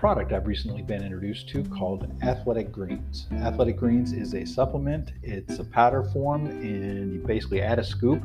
[0.02, 3.28] product I've recently been introduced to called Athletic Greens.
[3.34, 8.20] Athletic Greens is a supplement, it's a powder form, and you basically add a scoop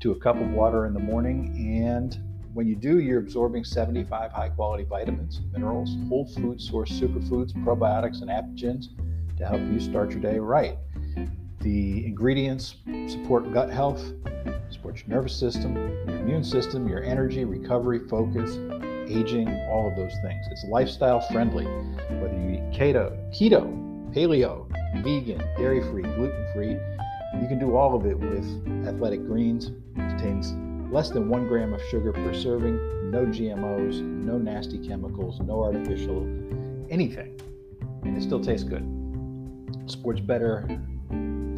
[0.00, 1.52] to a cup of water in the morning.
[1.84, 2.18] And
[2.54, 8.22] when you do, you're absorbing 75 high quality vitamins, minerals, whole food source superfoods, probiotics,
[8.22, 8.86] and adaptogens
[9.36, 10.78] to help you start your day right.
[11.60, 14.02] The ingredients support gut health,
[14.70, 18.56] support your nervous system, your immune system, your energy, recovery, focus,
[19.08, 20.46] aging, all of those things.
[20.50, 23.62] It's lifestyle friendly, whether you eat keto, keto,
[24.12, 24.66] paleo,
[25.02, 26.76] vegan, dairy free, gluten free.
[27.40, 28.44] You can do all of it with
[28.86, 29.66] Athletic Greens.
[29.96, 30.54] It contains
[30.92, 36.22] less than one gram of sugar per serving, no GMOs, no nasty chemicals, no artificial
[36.90, 37.38] anything,
[38.04, 38.84] and it still tastes good.
[39.86, 40.66] Supports better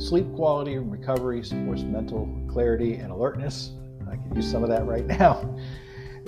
[0.01, 3.73] sleep quality and recovery, supports mental clarity and alertness.
[4.11, 5.57] I can use some of that right now.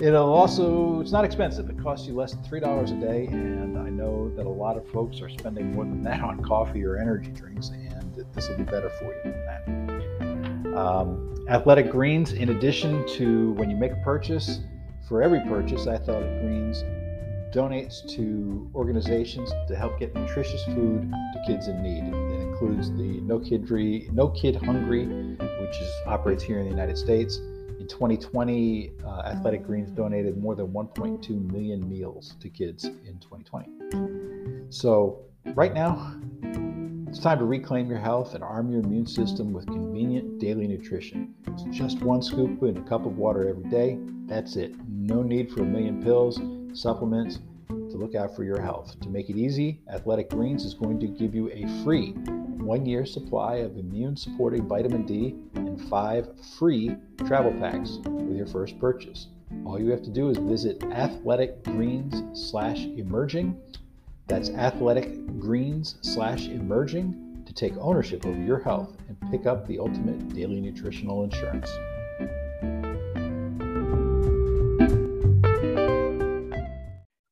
[0.03, 1.69] It'll also, it's not expensive.
[1.69, 3.25] It costs you less than $3 a day.
[3.27, 6.83] And I know that a lot of folks are spending more than that on coffee
[6.83, 10.77] or energy drinks, and this will be better for you than that.
[10.77, 14.59] Um, Athletic Greens, in addition to when you make a purchase,
[15.07, 16.83] for every purchase, Athletic Greens
[17.53, 22.11] donates to organizations to help get nutritious food to kids in need.
[22.11, 23.71] That includes the No Kid,
[24.11, 27.39] no Kid Hungry, which is, operates here in the United States.
[27.83, 34.69] In 2020, uh, Athletic Greens donated more than 1.2 million meals to kids in 2020.
[34.69, 36.15] So, right now,
[37.09, 41.35] it's time to reclaim your health and arm your immune system with convenient daily nutrition.
[41.45, 43.99] It's just one scoop in a cup of water every day.
[44.27, 44.75] That's it.
[44.87, 46.39] No need for a million pills,
[46.71, 48.97] supplements to look out for your health.
[49.01, 52.15] To make it easy, Athletic Greens is going to give you a free
[52.65, 56.95] one year supply of immune supporting vitamin D and five free
[57.25, 59.27] travel packs with your first purchase.
[59.65, 63.59] All you have to do is visit Athletic Greens slash emerging
[64.27, 69.79] that's Athletic Greens slash emerging to take ownership over your health and pick up the
[69.79, 71.69] ultimate daily nutritional insurance.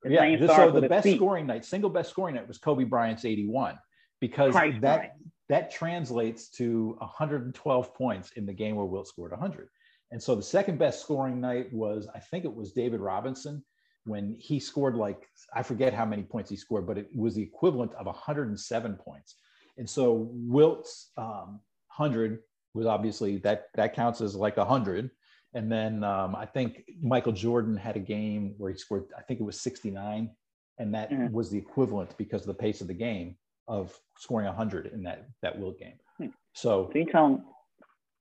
[0.04, 3.80] Yeah, so uh, the best scoring night, single best scoring night was Kobe Bryant's 81
[4.22, 5.16] because that
[5.50, 9.68] that translates to 112 points in the game where Wilt scored 100.
[10.12, 13.62] And so the second best scoring night was I think it was David Robinson
[14.06, 17.42] when he scored like I forget how many points he scored, but it was the
[17.42, 19.36] equivalent of 107 points.
[19.78, 21.60] And so Wilt's um,
[21.98, 22.40] 100
[22.74, 25.10] was obviously that that counts as like 100.
[25.54, 29.42] And then um, I think Michael Jordan had a game where he scored I think
[29.42, 30.30] it was 69,
[30.78, 31.34] and that mm-hmm.
[31.34, 33.36] was the equivalent because of the pace of the game
[33.72, 35.96] of scoring 100 in that that will game.
[36.18, 36.28] Hmm.
[36.54, 37.44] So, so you tell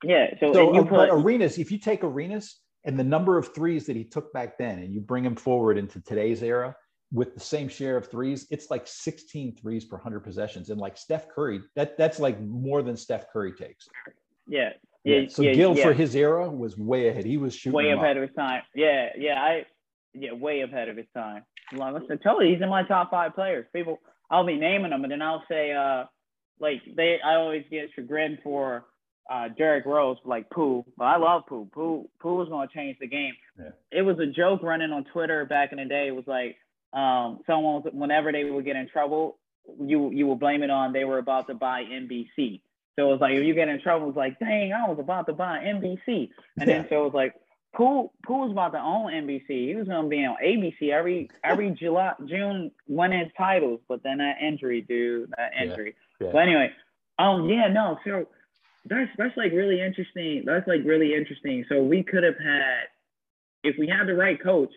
[0.04, 0.28] yeah.
[0.38, 3.96] So, so you put, arenas, if you take arenas, and the number of threes that
[3.96, 6.74] he took back then and you bring him forward into today's era
[7.12, 10.96] with the same share of threes it's like 16 threes per 100 possessions and like
[10.96, 13.88] steph curry that that's like more than steph curry takes
[14.46, 14.70] yeah
[15.04, 15.28] yeah, yeah.
[15.28, 15.82] so yeah, Gil yeah.
[15.82, 18.22] for his era was way ahead he was shooting way ahead up.
[18.22, 19.64] of his time yeah yeah i
[20.14, 23.66] yeah way ahead of his time like, listen you he's in my top five players
[23.74, 23.98] people
[24.30, 26.04] i'll be naming them and then i'll say uh
[26.60, 28.84] like they i always get chagrined for
[29.30, 31.68] uh, Derrick Rose like Pooh, but I love Pooh.
[31.72, 33.34] Pooh Pooh was to change the game.
[33.56, 33.70] Yeah.
[33.92, 36.08] It was a joke running on Twitter back in the day.
[36.08, 36.56] It was like
[36.92, 39.38] um, someone whenever they would get in trouble,
[39.78, 42.60] you you would blame it on they were about to buy NBC.
[42.98, 45.26] So it was like if you get in trouble, it's like dang, I was about
[45.26, 46.64] to buy NBC, and yeah.
[46.64, 47.34] then so it was like
[47.74, 49.68] Pooh Pooh was about to own NBC.
[49.68, 54.18] He was going to be on ABC every every July June winning titles, but then
[54.18, 55.94] that injury, dude, that injury.
[56.20, 56.26] Yeah.
[56.26, 56.32] Yeah.
[56.32, 56.70] But anyway,
[57.18, 58.26] um, yeah, no, so
[58.86, 60.44] that's that's like really interesting.
[60.46, 61.64] That's like really interesting.
[61.68, 62.84] So we could have had,
[63.62, 64.70] if we had the right coach,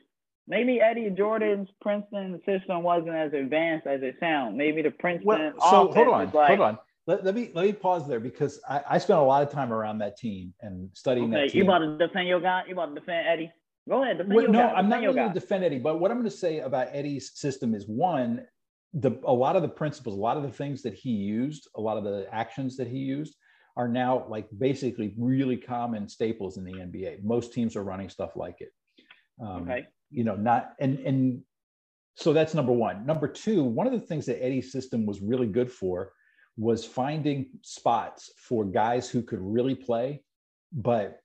[0.48, 4.56] maybe Eddie Jordan's Princeton system wasn't as advanced as it sounds.
[4.58, 5.26] Maybe the Princeton.
[5.26, 6.78] Well, so hold on, like, hold on.
[7.06, 9.74] Let, let, me let me pause there because I, I spent a lot of time
[9.74, 11.64] around that team and studying okay, that team.
[11.64, 12.64] You about to defend your guy?
[12.68, 13.52] You about to defend Eddie?
[13.90, 14.20] Go ahead.
[14.20, 14.74] Defend well, no, guy.
[14.74, 17.76] I'm not going to defend Eddie, but what I'm going to say about Eddie's system
[17.76, 18.46] is one,
[18.94, 21.82] the a lot of the principles, a lot of the things that he used, a
[21.82, 23.36] lot of the actions that he used
[23.76, 27.24] are now like basically really common staples in the NBA.
[27.24, 28.70] Most teams are running stuff like it.
[29.42, 29.88] Um, okay.
[30.10, 31.42] You know, not and and
[32.16, 33.06] so that's number one.
[33.06, 36.14] Number two, one of the things that Eddie's system was really good for
[36.58, 40.24] was finding spots for guys who could really play,
[40.72, 41.20] but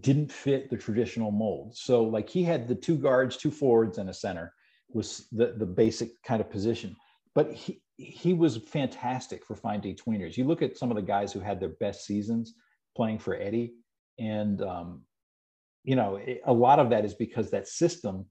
[0.00, 1.76] didn't fit the traditional mold.
[1.76, 4.52] So like he had the two guards, two forwards, and a center
[4.88, 6.96] was the, the basic kind of position.
[7.34, 10.36] But he, he was fantastic for finding tweeners.
[10.36, 12.54] You look at some of the guys who had their best seasons
[12.96, 13.74] playing for Eddie,
[14.18, 15.02] and um,
[15.84, 18.26] you know it, a lot of that is because that system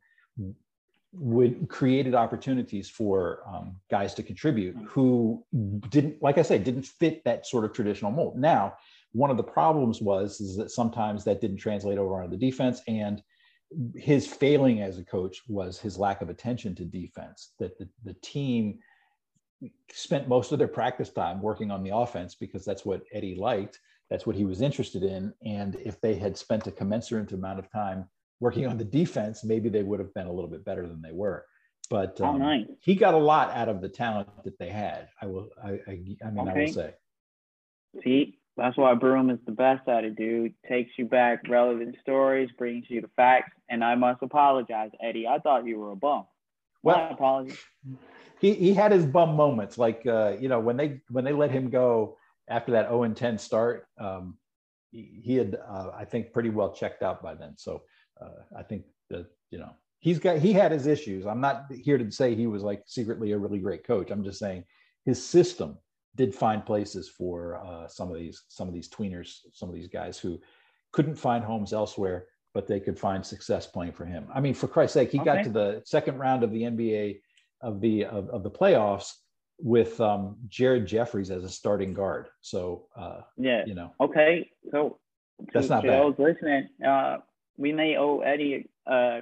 [1.14, 5.44] would created opportunities for um, guys to contribute who
[5.90, 8.38] didn't, like I said, didn't fit that sort of traditional mold.
[8.38, 8.76] Now,
[9.12, 12.82] one of the problems was is that sometimes that didn't translate over onto the defense,
[12.88, 13.22] and
[13.96, 17.52] his failing as a coach was his lack of attention to defense.
[17.60, 18.80] That the, the team
[19.92, 23.80] spent most of their practice time working on the offense because that's what Eddie liked.
[24.10, 25.34] That's what he was interested in.
[25.46, 28.10] And if they had spent a commensurate amount of time
[28.42, 31.14] working on the defense, maybe they would have been a little bit better than they
[31.14, 31.46] were.
[31.90, 32.66] But um, nice.
[32.82, 35.08] he got a lot out of the talent that they had.
[35.22, 35.50] I will.
[35.64, 35.70] I.
[35.70, 36.52] I, I mean, okay.
[36.52, 36.94] I will say.
[38.04, 40.54] See, that's why Broom is the best at it, dude.
[40.68, 43.52] Takes you back relevant stories, brings you the facts.
[43.70, 45.28] And I must apologize, Eddie.
[45.28, 46.26] I thought you were a bum.
[46.84, 47.60] Well, My apologies
[48.42, 51.52] he he had his bum moments, like uh, you know when they when they let
[51.52, 52.18] him go
[52.50, 53.86] after that 0 and 10 start.
[54.00, 54.38] Um,
[54.92, 57.54] he, he had uh, I think pretty well checked out by then.
[57.58, 57.84] So
[58.22, 61.26] uh, I think that you know he's got he had his issues.
[61.26, 64.12] I'm not here to say he was like secretly a really great coach.
[64.12, 64.64] I'm just saying
[65.06, 65.78] his system
[66.16, 69.88] did find places for uh, some of these some of these tweeners, some of these
[69.88, 70.40] guys who
[70.92, 74.28] couldn't find homes elsewhere but they could find success playing for him.
[74.34, 75.26] I mean, for Christ's sake, he okay.
[75.26, 77.22] got to the second round of the NBA
[77.62, 79.14] of the of, of the playoffs
[79.60, 82.28] with um, Jared Jeffries as a starting guard.
[82.42, 83.94] So uh, yeah, you know.
[84.02, 85.00] Okay, so
[85.54, 86.02] that's not bad.
[86.02, 86.68] I was listening.
[86.86, 87.18] Uh,
[87.58, 89.22] we may owe Eddie uh,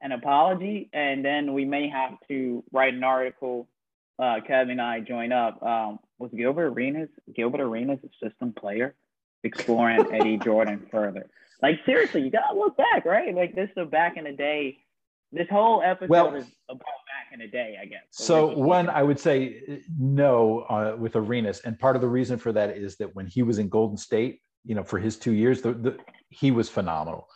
[0.00, 3.68] an apology, and then we may have to write an article.
[4.18, 5.62] Uh, Kevin and I join up.
[5.62, 8.94] Um, was Gilbert Arenas Gilbert Arenas a system player?
[9.44, 11.30] Exploring Eddie Jordan further.
[11.62, 13.34] Like seriously, you gotta look back, right?
[13.34, 14.78] Like this is back in the day.
[15.30, 18.02] This whole episode well, is about back in the day, I guess.
[18.10, 22.38] So, so one, I would say no uh, with Arenas, and part of the reason
[22.38, 25.32] for that is that when he was in Golden State, you know, for his two
[25.32, 25.98] years, the, the
[26.30, 27.28] he was phenomenal.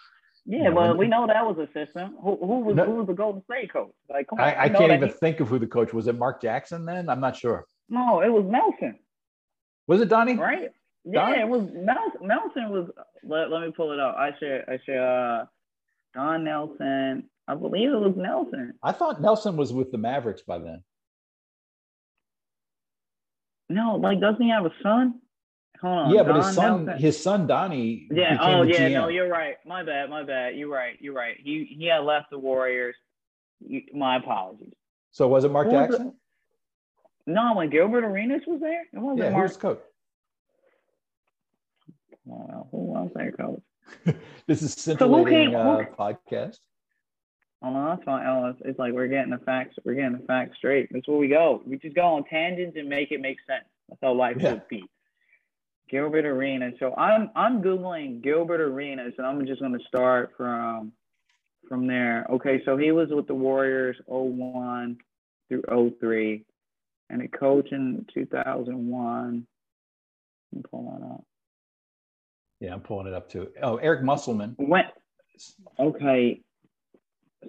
[0.45, 2.17] Yeah, you know, well, we know that was a system.
[2.21, 3.93] Who, who was no, who was the Golden State coach?
[4.11, 6.09] Like, come on, I, I can't even he, think of who the coach was.
[6.09, 7.09] It Mark Jackson then?
[7.09, 7.67] I'm not sure.
[7.89, 8.99] No, it was Nelson.
[9.87, 10.35] Was it Donnie?
[10.35, 10.71] Right.
[11.05, 12.27] Yeah, it was Nelson.
[12.27, 12.91] Nelson was.
[13.23, 14.17] Let, let me pull it up.
[14.17, 14.65] I should.
[14.69, 14.99] I should.
[14.99, 15.45] Uh,
[16.15, 17.29] Don Nelson.
[17.47, 18.75] I believe it was Nelson.
[18.83, 20.83] I thought Nelson was with the Mavericks by then.
[23.69, 25.21] No, like doesn't he have a son?
[25.81, 26.11] Hold on.
[26.11, 28.07] Yeah, Don but his son, his son Donnie.
[28.11, 28.39] Yeah.
[28.41, 28.89] Oh, yeah.
[28.89, 28.93] GM.
[28.93, 29.57] No, you're right.
[29.67, 30.11] My bad.
[30.11, 30.57] My bad.
[30.57, 30.97] You're right.
[31.01, 31.37] You're right.
[31.43, 32.95] He he had left the Warriors.
[33.93, 34.75] My apologies.
[35.13, 36.15] So was it Mark Who Jackson?
[37.27, 39.49] no, when Gilbert Arenas was there, it wasn't yeah, Mark.
[39.49, 39.81] Who's coach?
[42.25, 43.63] Wow, who was their coach?
[44.47, 46.59] this is scintillating so uh, podcast.
[47.63, 48.27] Oh no, that's fine.
[48.27, 49.77] Oh, it's, it's, like we're getting the facts.
[49.85, 50.89] We're getting the facts straight.
[50.91, 51.63] That's where we go.
[51.65, 53.65] We just go on tangents and make it make sense.
[53.89, 54.51] That's how life yeah.
[54.51, 54.85] should be.
[55.93, 56.73] Gilbert Arenas.
[56.81, 60.93] So I'm I'm googling Gilbert Arenas, and I'm just going to start from
[61.69, 62.27] from there.
[62.31, 64.97] Okay, so he was with the Warriors 01
[65.49, 66.45] through 03,
[67.11, 69.47] and a coach in 2001.
[70.55, 71.25] I'm pulling that up.
[72.61, 73.51] Yeah, I'm pulling it up too.
[73.63, 74.55] Oh, Eric Musselman.
[74.57, 74.85] When?
[75.79, 76.41] Okay,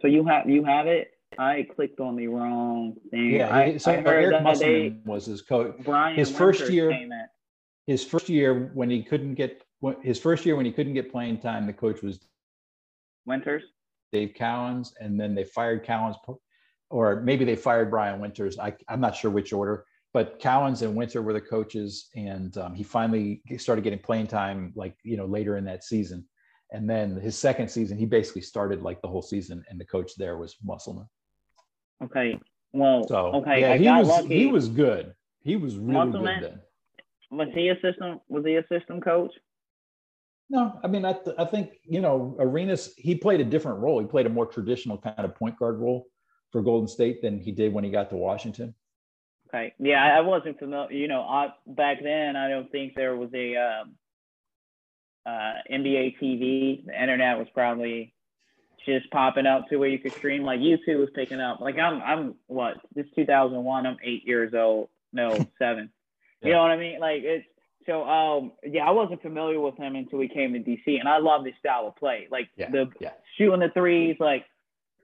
[0.02, 1.12] so you have you have it.
[1.40, 3.32] I clicked on the wrong thing.
[3.32, 5.76] Yeah, I, so I Eric Musselman was his coach.
[5.84, 6.92] Brian his first year.
[7.88, 9.64] His first year when he couldn't get
[10.02, 12.20] his first year when he couldn't get playing time, the coach was
[13.26, 13.64] Winters.
[14.14, 16.16] Dave Cowens, and then they fired Cowens,
[16.90, 18.60] or maybe they fired Brian Winters.
[18.60, 22.76] I, I'm not sure which order, but Cowens and Winter were the coaches, and um,
[22.76, 26.26] he finally started getting playing time, like you know later in that season.
[26.72, 30.16] And then his second season, he basically started like the whole season, and the coach
[30.16, 31.08] there was Musselman.
[32.04, 32.40] Okay.
[32.72, 33.62] Well, so, okay.
[33.62, 34.38] Yeah, I he was lucky.
[34.38, 35.14] he was good.
[35.42, 36.62] He was really Musselman, good then.
[37.38, 38.20] Was he a system?
[38.30, 39.32] Was he a system coach?
[40.50, 42.94] No, I mean, I, th- I think you know Arenas.
[42.98, 44.00] He played a different role.
[44.00, 46.08] He played a more traditional kind of point guard role
[46.52, 48.76] for Golden State than he did when he got to Washington.
[49.48, 49.74] Okay.
[49.80, 50.92] Yeah, I wasn't familiar.
[50.92, 53.96] You know, I, back then, I don't think there was a um,
[55.26, 56.86] uh, NBA TV.
[56.86, 58.14] The internet was probably
[58.86, 60.44] just popping up to where you could stream.
[60.44, 61.60] Like YouTube was picking up.
[61.60, 62.78] Like I'm, I'm what?
[62.96, 63.86] This 2001.
[63.86, 64.90] I'm eight years old.
[65.12, 65.92] No, seven.
[66.44, 66.48] Yeah.
[66.48, 67.00] You know what I mean?
[67.00, 67.46] Like it's
[67.86, 68.04] so.
[68.08, 71.46] Um, yeah, I wasn't familiar with him until he came to DC, and I love
[71.46, 72.28] his style of play.
[72.32, 72.70] Like yeah.
[72.70, 73.12] the yeah.
[73.38, 74.18] shooting the threes.
[74.20, 74.46] Like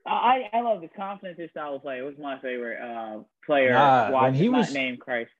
[0.06, 1.98] I, I love the confidence his style of play.
[1.98, 3.76] It was my favorite uh, player.
[3.76, 5.30] Uh, when he was named Christ.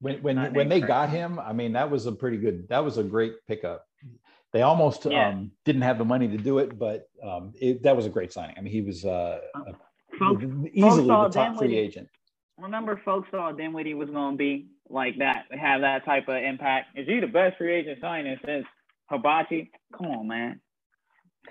[0.00, 0.88] When when when they Christ.
[0.88, 2.68] got him, I mean that was a pretty good.
[2.68, 3.86] That was a great pickup.
[4.52, 5.30] They almost yeah.
[5.30, 8.32] um, didn't have the money to do it, but um, it, that was a great
[8.32, 8.54] signing.
[8.56, 9.40] I mean, he was uh,
[10.16, 12.08] folks, easily folks the top free agent.
[12.58, 16.96] Remember, folks thought Dinwiddie was going to be like that, have that type of impact.
[16.96, 18.66] Is he the best free agent signing since
[19.10, 19.70] Hibachi?
[19.96, 20.60] Come on, man.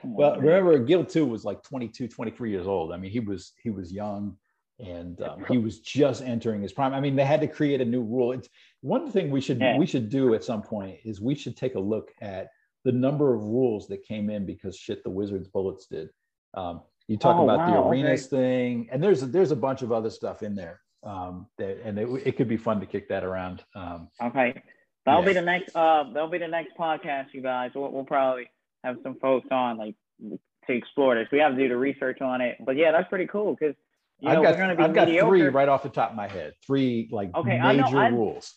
[0.02, 2.92] Come well, on, remember, Gil too was like 22, 23 years old.
[2.92, 4.38] I mean, he was he was young
[4.80, 6.94] and um, he was just entering his prime.
[6.94, 8.32] I mean, they had to create a new rule.
[8.32, 8.50] It's
[8.82, 9.78] one thing we should yeah.
[9.78, 12.48] we should do at some point is we should take a look at
[12.84, 16.10] the number of rules that came in because shit the Wizards Bullets did.
[16.54, 18.38] Um, you talk oh, about wow, the arenas okay.
[18.38, 20.80] thing, and there's a, there's a bunch of other stuff in there.
[21.06, 23.64] Um, that, and it, it could be fun to kick that around.
[23.76, 24.62] Um, okay,
[25.06, 25.28] that'll yeah.
[25.28, 25.76] be the next.
[25.76, 27.72] Uh, that'll be the next podcast, you guys.
[27.76, 28.50] We'll, we'll probably
[28.84, 31.28] have some folks on like to explore this.
[31.32, 33.76] We have to do the research on it, but yeah, that's pretty cool because
[34.20, 36.54] you know, I've got, I've got three right off the top of my head.
[36.66, 38.56] Three like okay, major I know, I, rules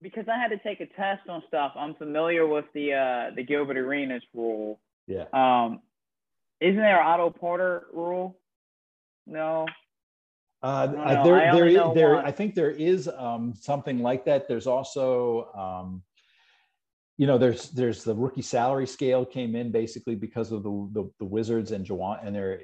[0.00, 3.42] because I had to take a test on stuff, I'm familiar with the uh, the
[3.42, 4.80] Gilbert Arenas rule.
[5.06, 5.24] Yeah.
[5.32, 5.80] Um,
[6.60, 8.38] isn't there Otto Porter rule?
[9.26, 9.66] No.
[10.62, 14.48] Uh, I there, I there, there, I think there is um, something like that.
[14.48, 16.02] There's also, um,
[17.16, 21.10] you know, there's there's the rookie salary scale came in basically because of the the,
[21.20, 22.60] the Wizards and Juwan and their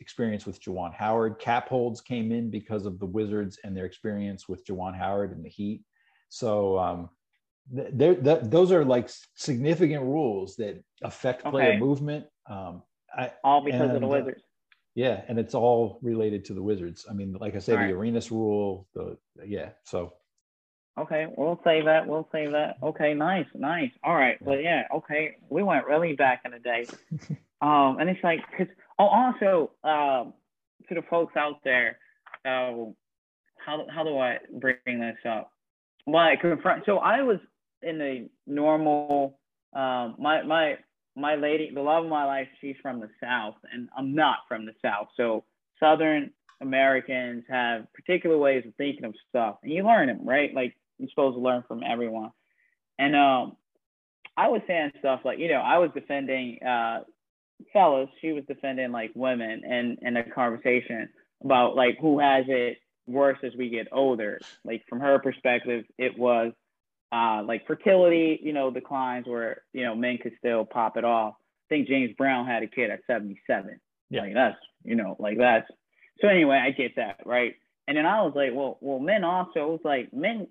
[0.00, 1.38] experience with Juwan Howard.
[1.38, 5.44] Cap holds came in because of the Wizards and their experience with Juwan Howard and
[5.44, 5.82] the Heat.
[6.30, 7.10] So um,
[7.74, 11.78] th- those are like significant rules that affect player okay.
[11.78, 12.82] movement Um,
[13.16, 14.42] I, all because and, of the uh, Wizards.
[14.96, 17.06] Uh, yeah, and it's all related to the Wizards.
[17.08, 18.86] I mean, like I said, the Arenas rule.
[18.94, 20.14] The yeah, so.
[20.96, 22.06] Okay, we'll say that.
[22.06, 22.76] We'll say that.
[22.80, 23.90] Okay, nice, nice.
[24.04, 24.44] All right, yeah.
[24.46, 26.86] but yeah, okay, we went really back in the day.
[27.60, 28.68] um, and it's like, cause
[29.00, 30.34] oh, also, um,
[30.88, 31.98] to the folks out there,
[32.44, 32.92] uh,
[33.56, 35.50] how how do I bring this up?
[36.06, 36.84] Well, I confront.
[36.86, 37.38] So I was
[37.82, 39.40] in the normal.
[39.74, 40.76] Um, my my
[41.16, 44.66] my lady, the love of my life, she's from the South, and I'm not from
[44.66, 45.08] the South.
[45.16, 45.44] So
[45.78, 50.52] Southern Americans have particular ways of thinking of stuff, and you learn them, right?
[50.54, 52.30] Like you're supposed to learn from everyone.
[52.98, 53.56] And um,
[54.36, 57.00] I was saying stuff like, you know, I was defending uh,
[57.72, 61.08] fellas, she was defending like women, and in a conversation
[61.44, 64.40] about like who has it worse as we get older.
[64.64, 66.52] Like from her perspective, it was
[67.14, 71.34] uh, like fertility, you know, declines where, you know, men could still pop it off.
[71.38, 73.78] I think James Brown had a kid at 77.
[74.10, 74.22] Yeah.
[74.22, 75.68] Like that's, you know, like that's,
[76.20, 77.20] so anyway, I get that.
[77.24, 77.54] Right.
[77.86, 80.48] And then I was like, well, well, men also, it was like men,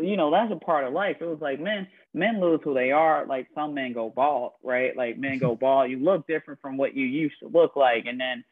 [0.00, 1.18] you know, that's a part of life.
[1.20, 3.24] It was like men, men lose who they are.
[3.24, 4.96] Like some men go bald, right?
[4.96, 5.88] Like men go bald.
[5.88, 8.06] You look different from what you used to look like.
[8.06, 8.44] And then,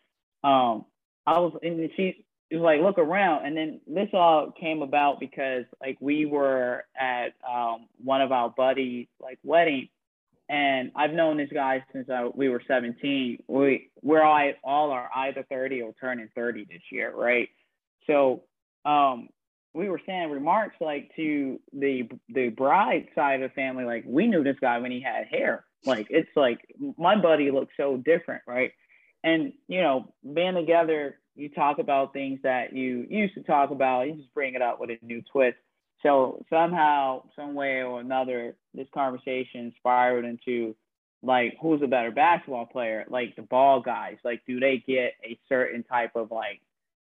[0.45, 0.85] um,
[1.27, 3.47] I was, and she, it was like look around.
[3.47, 8.51] And then this all came about because like we were at um, one of our
[8.51, 9.89] buddies like wedding.
[10.49, 15.09] And i've known this guy since I, we were 17 we we're all, all are
[15.15, 17.49] either 30 or turning 30 this year right?
[18.09, 18.43] So
[18.85, 19.29] um,
[19.75, 24.27] we were saying remarks like to the the bride side of the family like we
[24.27, 25.65] knew this guy when he had hair.
[25.87, 26.59] Like it's like
[26.99, 28.73] my buddy looks so different right
[29.23, 34.07] and you know being together you talk about things that you used to talk about,
[34.07, 35.57] you just bring it up with a new twist.
[36.03, 40.75] So somehow, some way or another, this conversation spiraled into
[41.23, 43.05] like who's a better basketball player?
[43.09, 44.17] Like the ball guys.
[44.25, 46.61] Like, do they get a certain type of like,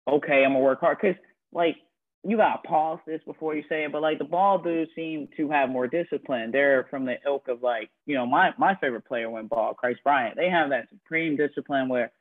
[0.08, 1.00] okay, I'm gonna work hard?
[1.00, 1.16] Cause
[1.52, 1.78] like
[2.26, 5.50] you gotta pause this before you say it, but like the ball dudes seem to
[5.50, 6.52] have more discipline.
[6.52, 9.98] They're from the ilk of like, you know, my my favorite player went ball, Kris
[10.04, 10.38] Bryant.
[10.38, 12.12] They have that supreme discipline where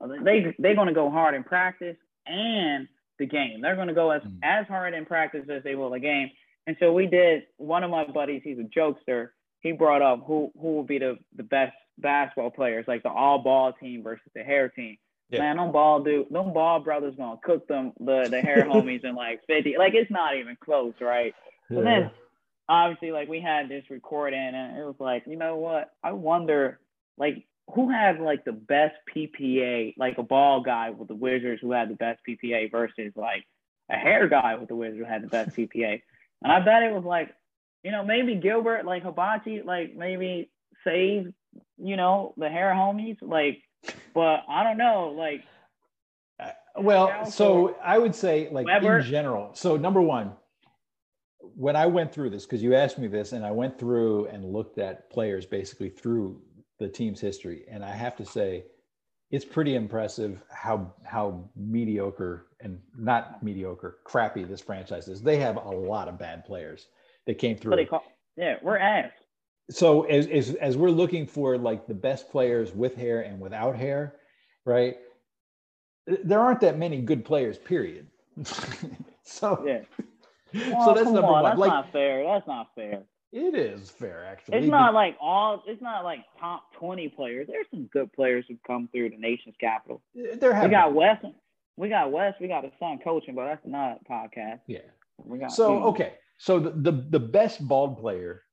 [0.00, 1.96] they they're going to go hard in practice
[2.26, 2.86] and
[3.18, 3.60] the game.
[3.60, 4.38] They're going to go as mm.
[4.42, 6.30] as hard in practice as they will the game.
[6.66, 7.44] And so we did.
[7.56, 9.30] One of my buddies, he's a jokester.
[9.60, 13.40] He brought up who who will be the the best basketball players, like the all
[13.40, 14.96] ball team versus the hair team.
[15.30, 15.40] Yeah.
[15.40, 19.14] Man, them ball dude, them ball brothers gonna cook them the the hair homies in
[19.14, 19.76] like fifty.
[19.78, 21.34] Like it's not even close, right?
[21.70, 21.80] Yeah.
[21.82, 22.10] then
[22.68, 25.92] obviously like we had this recording and it was like, you know what?
[26.02, 26.80] I wonder
[27.18, 31.72] like who had like the best PPA, like a ball guy with the Wizards who
[31.72, 33.44] had the best PPA versus like
[33.90, 36.00] a hair guy with the Wizards who had the best PPA.
[36.42, 37.34] And I bet it was like,
[37.82, 40.50] you know, maybe Gilbert, like Hibachi, like maybe
[40.84, 41.32] save,
[41.76, 43.62] you know, the hair homies, like,
[44.14, 45.44] but I don't know, like.
[46.40, 48.98] Uh, well, so I would say, like Webber.
[48.98, 49.50] in general.
[49.54, 50.32] So number one,
[51.40, 54.44] when I went through this, because you asked me this, and I went through and
[54.44, 56.40] looked at players basically through
[56.78, 58.64] the team's history, and I have to say,
[59.30, 65.22] it's pretty impressive how how mediocre and not mediocre, crappy this franchise is.
[65.22, 66.88] They have a lot of bad players
[67.26, 67.86] that came through.
[67.86, 68.04] Call,
[68.36, 69.10] yeah, we're ass.
[69.70, 73.76] So as, as as we're looking for like the best players with hair and without
[73.76, 74.16] hair,
[74.64, 74.96] right?
[76.06, 77.58] There aren't that many good players.
[77.58, 78.06] Period.
[79.22, 79.80] so yeah.
[80.54, 81.44] Well, so oh, that's number on, one.
[81.44, 82.24] That's like, not fair.
[82.24, 83.02] That's not fair.
[83.30, 84.58] It is fair, actually.
[84.58, 85.62] It's not like all.
[85.66, 87.46] It's not like top twenty players.
[87.46, 90.00] There's some good players who come through the nation's capital.
[90.14, 90.64] There have.
[90.64, 91.26] We got West.
[91.76, 92.40] We got West.
[92.40, 94.60] We got a son coaching, but that's not a podcast.
[94.66, 94.78] Yeah.
[95.18, 95.52] We got.
[95.52, 96.14] So okay.
[96.38, 98.44] So the, the the best bald player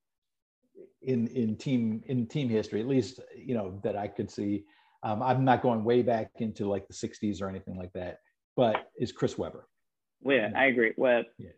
[1.05, 4.65] in in team in team history, at least you know that I could see.
[5.03, 8.19] Um, I'm not going way back into like the '60s or anything like that,
[8.55, 9.67] but is Chris Webber.
[10.23, 10.93] Yeah, I agree.
[10.97, 11.25] Webb.
[11.37, 11.49] Yeah.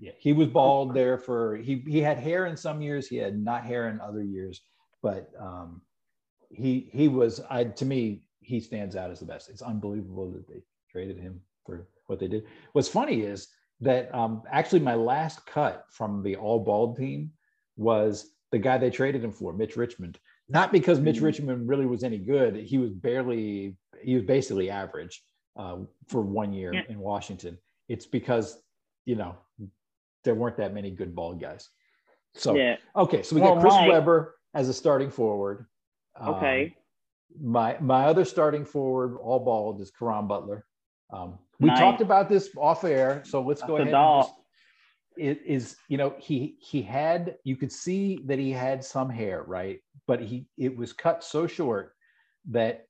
[0.00, 3.38] Yeah, he was bald there for he he had hair in some years, he had
[3.38, 4.60] not hair in other years,
[5.02, 5.82] but um,
[6.50, 9.48] he he was I to me he stands out as the best.
[9.50, 12.44] It's unbelievable that they traded him for what they did.
[12.72, 13.48] What's funny is
[13.80, 17.30] that um, actually my last cut from the all bald team
[17.76, 20.16] was the guy they traded him for, Mitch Richmond.
[20.48, 21.24] Not because Mitch mm-hmm.
[21.24, 22.54] Richmond really was any good.
[22.54, 25.24] He was barely he was basically average
[25.56, 26.82] uh, for one year yeah.
[26.88, 27.58] in Washington.
[27.88, 28.62] It's because
[29.06, 29.34] you know
[30.22, 31.68] there weren't that many good ball guys.
[32.34, 32.76] So yeah.
[32.94, 35.66] okay, so we well, got Chris my, Webber as a starting forward.
[36.24, 36.64] Okay.
[36.64, 40.64] Um, my my other starting forward, all bald, is Caron Butler.
[41.12, 41.80] Um, we nice.
[41.80, 43.88] talked about this off air, so let's That's go ahead.
[43.88, 44.34] And just,
[45.16, 49.42] it is you know he he had you could see that he had some hair
[49.46, 51.94] right, but he it was cut so short
[52.50, 52.86] that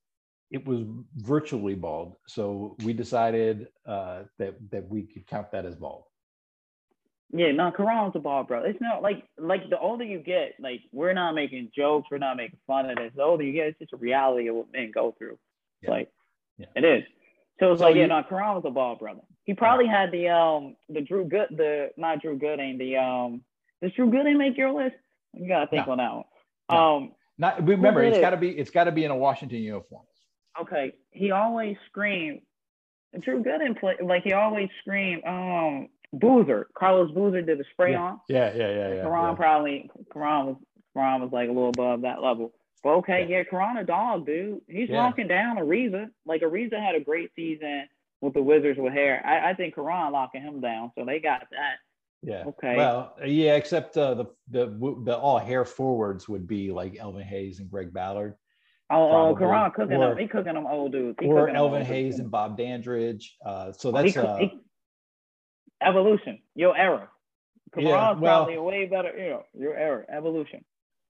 [0.50, 0.84] it was
[1.16, 2.16] virtually bald.
[2.26, 6.04] So we decided uh, that that we could count that as bald.
[7.32, 8.62] Yeah, no, Karan's a bald bro.
[8.62, 12.36] It's not like like the older you get, like we're not making jokes, we're not
[12.36, 13.12] making fun of this.
[13.16, 15.38] The older you get, it's just a reality of what men go through.
[15.82, 15.90] Yeah.
[15.90, 16.12] Like
[16.58, 16.66] yeah.
[16.76, 17.02] it is.
[17.60, 19.20] So it's so like, you, yeah, no, Karan was a ball brother.
[19.44, 23.42] He probably had the um the Drew Good the not Drew Gooden, the um
[23.82, 24.96] does Drew Gooden make your list?
[25.32, 25.92] You gotta think no.
[25.92, 26.24] on that one.
[26.70, 26.76] No.
[26.76, 30.04] Um not remember it's gotta be it's gotta be in a Washington uniform.
[30.60, 30.92] Okay.
[31.10, 32.40] He always screamed
[33.20, 38.02] Drew Gooden play like he always screamed, um Boozer, Carlos Boozer did the spray yeah.
[38.02, 38.20] on.
[38.28, 39.02] Yeah, yeah, yeah, yeah.
[39.02, 39.34] Karan yeah.
[39.34, 40.56] probably Karan was
[40.94, 42.52] Karan was like a little above that level.
[42.84, 44.60] But okay, yeah, yeah Karan a dog, dude.
[44.68, 45.02] He's yeah.
[45.02, 46.10] locking down Ariza.
[46.26, 47.88] Like Ariza had a great season
[48.20, 49.22] with the Wizards with hair.
[49.24, 51.78] I, I think Karan locking him down, so they got that.
[52.22, 52.44] Yeah.
[52.46, 52.76] Okay.
[52.76, 54.66] Well, yeah, except uh, the the
[55.04, 58.34] the all hair forwards would be like Elvin Hayes and Greg Ballard.
[58.90, 60.18] Oh, oh Karan cooking or, them.
[60.18, 61.16] He cooking them old dudes.
[61.18, 63.36] He or Elvin Hayes and Bob Dandridge.
[63.44, 64.60] Uh, so that's uh, he,
[65.82, 67.08] evolution, your era.
[67.72, 70.64] Karan's yeah, well, probably a way better, you know, your era, evolution.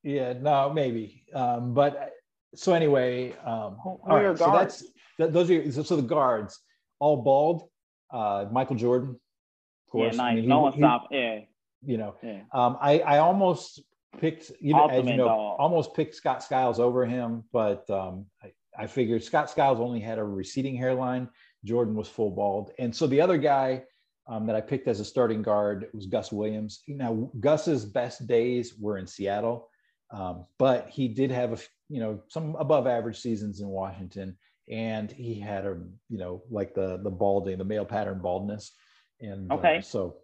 [0.04, 1.24] Yeah, no, maybe.
[1.34, 2.12] Um, but
[2.54, 4.84] so anyway, um, all right, so that's
[5.18, 6.60] that, those are so, so the guards
[7.00, 7.68] all bald.
[8.12, 10.14] Uh, Michael Jordan, of course.
[10.14, 10.32] Yeah, nice.
[10.32, 11.08] I mean, no he, one stopped.
[11.10, 11.40] Yeah.
[11.82, 12.42] You know, yeah.
[12.52, 13.82] Um, I I almost
[14.18, 15.56] picked you know as you know dog.
[15.58, 20.18] almost picked Scott Skiles over him, but um, I, I figured Scott Skiles only had
[20.18, 21.28] a receding hairline.
[21.64, 23.82] Jordan was full bald, and so the other guy
[24.26, 26.82] um, that I picked as a starting guard was Gus Williams.
[26.88, 29.68] Now, Gus's best days were in Seattle,
[30.10, 34.36] um, but he did have a you know some above average seasons in Washington,
[34.70, 35.78] and he had a
[36.08, 38.72] you know like the the balding, the male pattern baldness,
[39.20, 40.16] and uh, okay, uh, so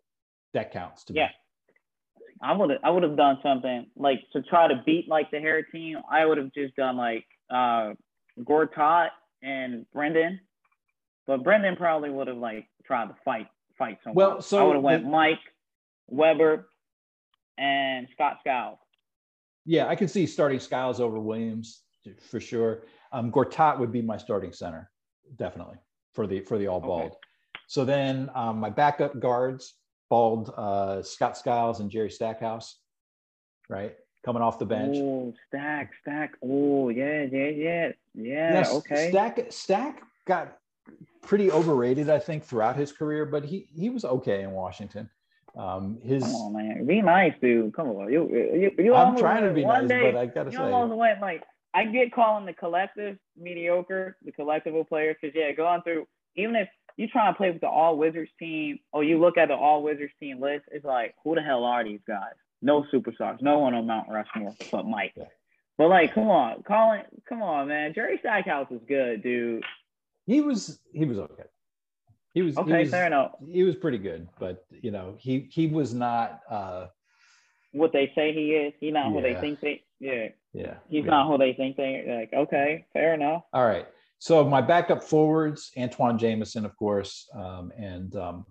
[0.55, 1.27] that counts to yeah.
[1.27, 1.33] me.
[2.43, 5.63] I would I would have done something like to try to beat like the hair
[5.63, 5.99] team.
[6.11, 7.93] I would have just done like uh,
[8.41, 9.09] Gortat
[9.43, 10.41] and Brendan,
[11.27, 14.17] but Brendan probably would have like tried to fight fight someone.
[14.17, 15.39] Well, so I would have went the, Mike
[16.09, 16.69] Webber
[17.59, 18.79] and Scott Skiles.
[19.65, 21.83] Yeah, I can see starting Skiles over Williams
[22.21, 22.85] for sure.
[23.13, 24.91] Um, Gortat would be my starting center,
[25.37, 25.77] definitely
[26.13, 27.03] for the for the all bald.
[27.03, 27.15] Okay.
[27.67, 29.75] So then um, my backup guards,
[30.09, 32.79] bald uh, Scott Skiles and Jerry Stackhouse,
[33.69, 33.95] right,
[34.25, 34.97] coming off the bench.
[34.99, 36.37] Oh, Stack, Stack.
[36.43, 38.53] Oh, yeah, yeah, yeah, yeah.
[38.55, 39.11] Yes, okay.
[39.11, 40.59] Stack, Stack got
[41.23, 45.09] pretty overrated, I think, throughout his career, but he he was okay in Washington.
[45.57, 47.75] Um, his come on, man, be nice, dude.
[47.75, 50.59] Come on, you you, you I'm trying to be nice, day, but I gotta you
[50.59, 51.43] say, almost went like
[51.75, 56.69] I get calling the collective mediocre, the collectible players, because yeah, going through even if
[56.97, 59.83] you try to play with the all Wizards team, or you look at the all
[59.83, 62.35] Wizards team list, it's like who the hell are these guys?
[62.63, 65.13] No superstars, no one on Mount Rushmore but Mike.
[65.17, 65.25] Yeah.
[65.79, 67.95] But like, come on, Colin, come on, man.
[67.95, 69.65] Jerry Stackhouse is good, dude
[70.31, 71.45] he was he was okay.
[72.33, 72.71] He was okay.
[72.71, 73.33] He was, fair enough.
[73.45, 76.87] He was pretty good, but you know he he was not uh,
[77.73, 78.73] what they say he is.
[78.81, 79.13] He not yeah.
[79.13, 79.83] who they think they.
[79.99, 80.29] Yeah.
[80.53, 80.75] Yeah.
[80.89, 81.11] He's yeah.
[81.11, 82.33] not who they think they like.
[82.33, 83.43] Okay, fair enough.
[83.53, 83.87] All right.
[84.19, 88.47] So my backup forwards, Antoine Jamison, of course, um, and um,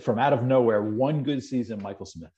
[0.00, 2.30] from out of nowhere, one good season, Michael Smith.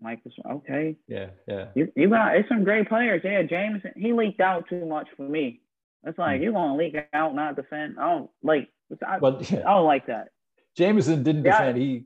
[0.00, 0.96] Michael, okay.
[1.06, 1.66] Yeah, yeah.
[1.74, 3.20] You, you got it's some great players.
[3.24, 3.92] Yeah, Jamison.
[3.96, 5.60] He leaked out too much for me.
[6.06, 6.44] It's like hmm.
[6.44, 7.96] you're gonna leak out, not defend.
[7.98, 8.68] I don't like.
[9.06, 9.60] I, but yeah.
[9.60, 10.28] I don't like that.
[10.76, 11.58] Jamison didn't yeah.
[11.58, 11.78] defend.
[11.78, 12.04] He,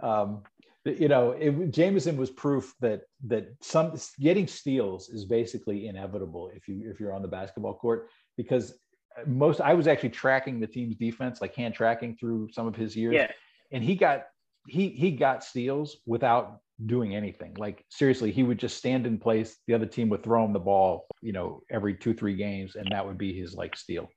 [0.00, 0.42] um,
[0.84, 6.68] you know, it, Jamison was proof that that some getting steals is basically inevitable if
[6.68, 8.78] you if you're on the basketball court because
[9.26, 12.94] most I was actually tracking the team's defense, like hand tracking through some of his
[12.94, 13.30] years, yeah.
[13.72, 14.24] and he got
[14.68, 17.54] he he got steals without doing anything.
[17.58, 19.56] Like seriously, he would just stand in place.
[19.66, 22.86] The other team would throw him the ball, you know, every two three games, and
[22.90, 24.08] that would be his like steal.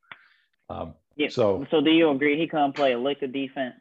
[0.70, 1.30] Um, yeah.
[1.30, 3.76] So so do you agree he couldn't play a lick of defense?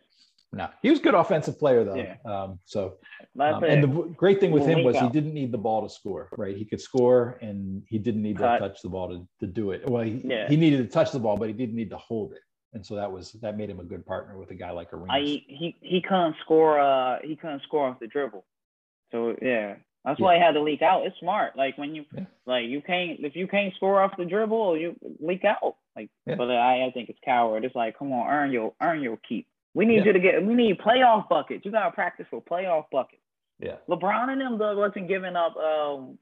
[0.51, 1.97] No, he was a good offensive player though.
[1.97, 2.17] Yeah.
[2.25, 2.95] Um, so
[3.39, 6.31] um, and the great thing with him was he didn't need the ball to score.
[6.39, 9.73] Right, he could score, and he didn't need to touch the ball to, to do
[9.73, 9.87] it.
[9.87, 10.49] Well, he, yeah.
[10.49, 12.41] he needed to touch the ball, but he didn't need to hold it
[12.75, 15.11] and so that was that made him a good partner with a guy like Arenas.
[15.11, 16.79] I he he couldn't score.
[16.79, 18.45] Uh, he couldn't score off the dribble.
[19.13, 20.25] So yeah, that's yeah.
[20.25, 21.07] why he had to leak out.
[21.07, 21.57] It's smart.
[21.57, 22.25] Like when you yeah.
[22.47, 25.77] like you can't if you can't score off the dribble, you leak out.
[25.97, 26.37] Like, yeah.
[26.37, 27.65] but I I think it's coward.
[27.65, 29.47] It's like come on, earn your earn your keep.
[29.75, 30.45] We need you to get.
[30.45, 31.65] We need playoff buckets.
[31.65, 33.23] You gotta practice for playoff buckets.
[33.61, 33.77] Yeah.
[33.89, 36.19] LeBron and them wasn't giving up um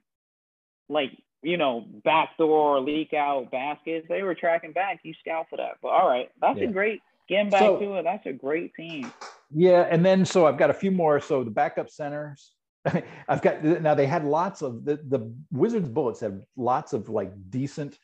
[0.88, 1.12] like
[1.42, 4.06] you know, backdoor leak out baskets.
[4.08, 5.00] They were tracking back.
[5.04, 5.78] You scout for that.
[5.80, 8.02] But all right, that's a great getting back so, to it.
[8.02, 9.12] That's a great team.
[9.54, 11.20] Yeah, and then so I've got a few more.
[11.20, 12.52] So the backup centers,
[13.28, 13.94] I've got now.
[13.94, 17.98] They had lots of the the Wizards bullets have lots of like decent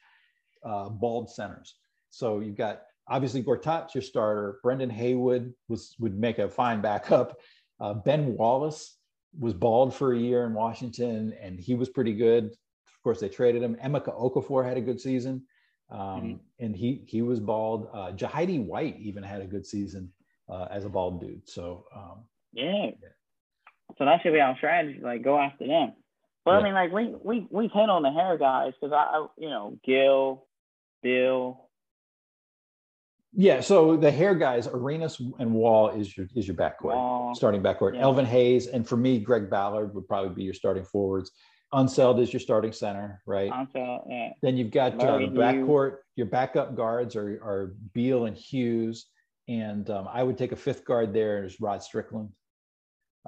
[0.65, 1.75] uh, bald centers.
[2.11, 4.59] So you've got obviously Gortat's your starter.
[4.63, 7.39] Brendan Haywood was would make a fine backup.
[7.81, 8.97] Uh, ben Wallace
[9.39, 12.45] was bald for a year in Washington, and he was pretty good.
[12.45, 13.77] Of course, they traded him.
[13.83, 15.43] Emeka Okafor had a good season,
[15.91, 16.65] um, mm-hmm.
[16.65, 17.89] and he he was bald.
[17.93, 20.13] Uh, Jahidi White even had a good season
[20.49, 21.49] uh, as a bald dude.
[21.49, 22.87] So um, yeah.
[22.87, 23.09] yeah.
[23.99, 25.01] So that should be our strategy.
[25.03, 25.93] Like go after them.
[26.45, 26.59] But yeah.
[26.59, 29.49] I mean, like we we we hit on the hair guys because I, I you
[29.49, 30.47] know Gil,
[31.03, 31.69] Bill.
[33.35, 37.35] Yeah, so the hair guys, Arenas and Wall is your is your backcourt, Wall.
[37.35, 37.95] starting backcourt.
[37.95, 38.03] Yeah.
[38.03, 41.31] Elvin Hayes and for me, Greg Ballard would probably be your starting forwards.
[41.73, 43.51] Unseld is your starting center, right?
[43.51, 44.31] Unseld, yeah.
[44.43, 45.99] Then you've got uh, backcourt.
[46.17, 49.07] Your backup guards are are Beal and Hughes,
[49.49, 52.29] and um, I would take a fifth guard there is Rod Strickland.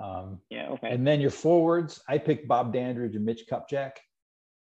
[0.03, 0.89] Um, yeah, okay.
[0.91, 3.93] And then your forwards, I picked Bob Dandridge and Mitch Kupchak.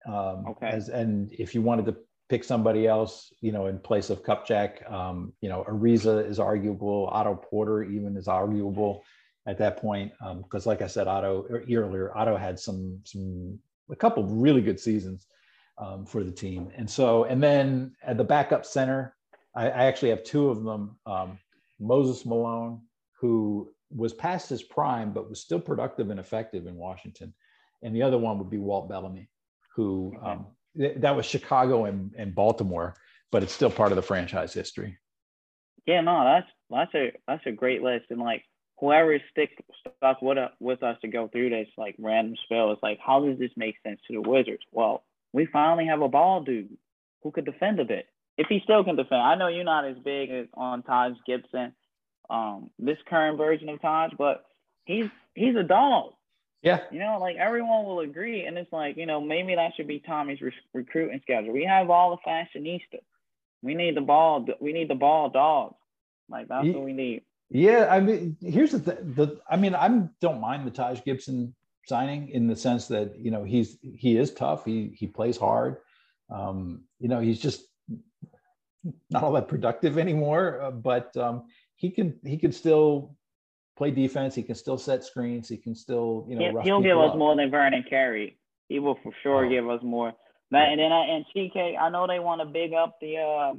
[0.06, 0.68] Um, okay.
[0.68, 1.96] As, and if you wanted to
[2.28, 7.08] pick somebody else, you know, in place of Kupchak, um, you know, Ariza is arguable.
[7.12, 9.04] Otto Porter even is arguable
[9.46, 10.12] at that point
[10.42, 13.58] because, um, like I said, Otto earlier, Otto had some some
[13.90, 15.26] a couple really good seasons
[15.78, 19.16] um, for the team, and so and then at the backup center,
[19.54, 20.96] I, I actually have two of them.
[21.06, 21.38] Um,
[21.80, 22.82] Moses Malone,
[23.20, 27.34] who was past his prime, but was still productive and effective in Washington.
[27.82, 29.28] And the other one would be Walt Bellamy,
[29.74, 32.94] who um, th- that was Chicago and, and Baltimore,
[33.30, 34.98] but it's still part of the franchise history.
[35.86, 38.06] Yeah, no, that's that's a that's a great list.
[38.10, 38.44] And like
[38.78, 39.50] whoever is stick
[39.96, 43.24] stuck with, a, with us to go through this like random spell, it's like, how
[43.24, 44.62] does this make sense to the Wizards?
[44.72, 46.76] Well, we finally have a ball dude
[47.22, 48.06] who could defend a bit.
[48.38, 49.20] If he still can defend.
[49.20, 51.74] I know you're not as big as on Taj Gibson,
[52.30, 54.44] um, this current version of Taj, but
[54.84, 56.12] he's he's a dog.
[56.62, 56.80] Yeah.
[56.90, 60.00] You know, like everyone will agree, and it's like you know maybe that should be
[60.00, 61.52] Tommy's re- recruiting schedule.
[61.52, 63.02] We have all the fashionistas.
[63.62, 64.46] We need the ball.
[64.60, 65.76] We need the ball dogs.
[66.28, 67.22] Like that's what we need.
[67.50, 69.14] Yeah, I mean, here's the thing.
[69.14, 69.88] The I mean, I
[70.20, 71.54] don't mind the Taj Gibson
[71.86, 74.64] signing in the sense that you know he's he is tough.
[74.64, 75.78] He he plays hard.
[76.30, 77.64] Um, you know, he's just
[79.10, 80.60] not all that productive anymore.
[80.62, 81.44] Uh, but um,
[81.80, 83.16] he can he can still
[83.78, 84.34] play defense.
[84.34, 85.48] He can still set screens.
[85.48, 86.60] He can still you know.
[86.60, 88.38] He'll, give us more than Vernon Carey.
[88.68, 89.48] He will for sure oh.
[89.48, 90.12] give us more.
[90.50, 93.54] That, and then I, and TK, I know they want to big up the uh,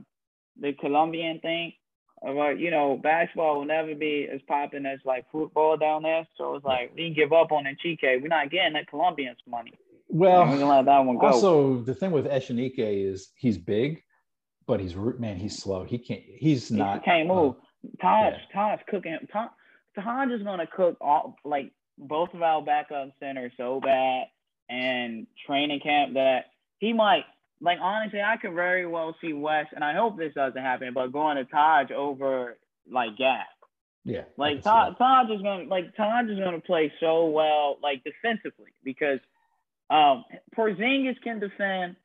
[0.60, 1.74] the Colombian thing,
[2.22, 6.28] but you know basketball will never be as popping as like football down there.
[6.38, 8.22] So it's like we can give up on TK.
[8.22, 9.74] We're not getting that Colombians money.
[10.10, 11.26] Well, we can let that one go.
[11.26, 14.04] Also, the thing with Echenique is he's big,
[14.68, 15.86] but he's man, he's slow.
[15.86, 16.22] He can't.
[16.38, 17.00] He's not.
[17.00, 17.56] He can't move.
[17.56, 17.62] Uh,
[18.02, 18.54] Todd's yeah.
[18.54, 19.18] Todd's cooking.
[19.32, 24.26] Taj, is gonna cook all like both of our backup centers so bad
[24.70, 26.46] and training camp that
[26.80, 27.24] he might
[27.60, 31.12] like honestly I could very well see West and I hope this doesn't happen, but
[31.12, 32.58] going to Taj over
[32.90, 33.48] like Gap.
[34.04, 34.24] Yeah.
[34.38, 39.20] Like Todd Todd is gonna like Todd is gonna play so well like defensively because
[39.90, 40.24] um
[40.58, 41.96] Porzingis can defend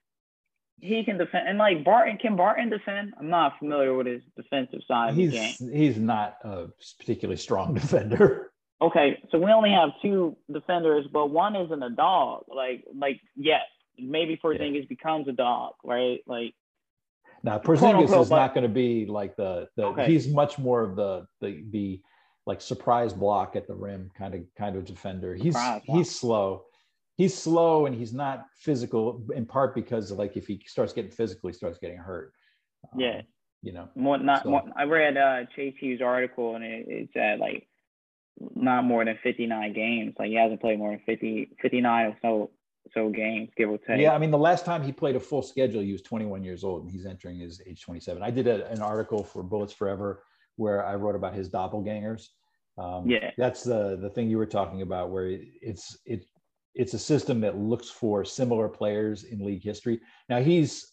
[0.81, 1.49] he can defend.
[1.49, 3.15] And like Barton, can Barton defend?
[3.19, 5.77] I'm not familiar with his defensive side he's, of the game.
[5.77, 6.67] He's not a
[6.99, 8.53] particularly strong defender.
[8.83, 12.45] Okay, so we only have two defenders, but one isn't a dog.
[12.55, 13.63] Like, like yes,
[13.99, 14.87] maybe Porzingis yeah.
[14.89, 16.19] becomes a dog, right?
[16.27, 16.55] Like,
[17.43, 19.85] now Porzingis is but, not going to be like the the.
[19.85, 20.07] Okay.
[20.07, 22.03] He's much more of the the the
[22.45, 25.35] like surprise block at the rim kind of kind of defender.
[25.35, 26.07] He's surprise he's block.
[26.07, 26.65] slow
[27.17, 31.49] he's slow and he's not physical in part because like if he starts getting physical,
[31.49, 32.33] he starts getting hurt.
[32.93, 33.23] Um, yeah.
[33.63, 34.51] You know, more not so.
[34.51, 37.67] more, I read uh Chase Hughes article and it, it said like
[38.55, 40.15] not more than 59 games.
[40.19, 42.51] Like he hasn't played more than 50, 59 or so
[42.95, 44.01] so games, give or take.
[44.01, 46.63] Yeah, I mean, the last time he played a full schedule, he was 21 years
[46.63, 48.23] old, and he's entering his age 27.
[48.23, 50.23] I did a, an article for Bullets Forever
[50.57, 52.29] where I wrote about his doppelgangers.
[52.79, 55.27] Um, yeah, that's the the thing you were talking about, where
[55.63, 56.27] it's it
[56.77, 60.01] it's a system that looks for similar players in league history.
[60.29, 60.93] Now he's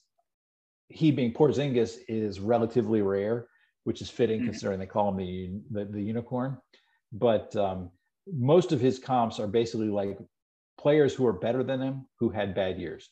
[0.88, 3.48] he being Porzingis is relatively rare,
[3.84, 4.50] which is fitting mm-hmm.
[4.50, 6.58] considering they call him the the, the unicorn.
[7.12, 7.92] But um,
[8.32, 10.18] most of his comps are basically like
[10.80, 13.10] players who are better than him who had bad years.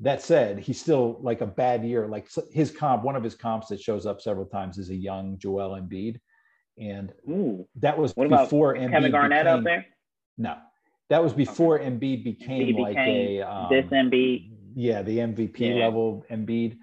[0.00, 2.08] That said, he's still like a bad year.
[2.08, 5.38] Like his comp, one of his comps that shows up several times is a young
[5.38, 6.18] Joel Embiid,
[6.78, 7.68] and Ooh.
[7.76, 9.86] that was what before Embiid Kevin Garnett became, out there.
[10.36, 10.56] No,
[11.10, 11.90] that was before okay.
[11.90, 14.50] Embiid became, like a um, this Embiid.
[14.74, 15.84] Yeah, the MVP yeah.
[15.84, 16.78] level Embiid,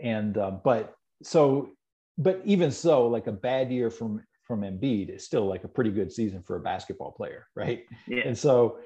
[0.00, 1.70] and uh, but so,
[2.18, 5.90] but even so, like a bad year from from Embiid is still like a pretty
[5.90, 7.84] good season for a basketball player, right?
[8.06, 8.22] Yeah.
[8.24, 8.78] And so,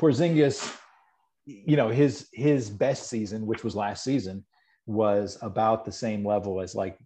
[0.00, 0.76] Porzingis,
[1.46, 4.44] you know, his his best season, which was last season,
[4.86, 6.98] was about the same level as like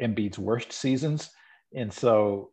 [0.00, 1.30] Embiid's worst seasons,
[1.74, 2.50] and so,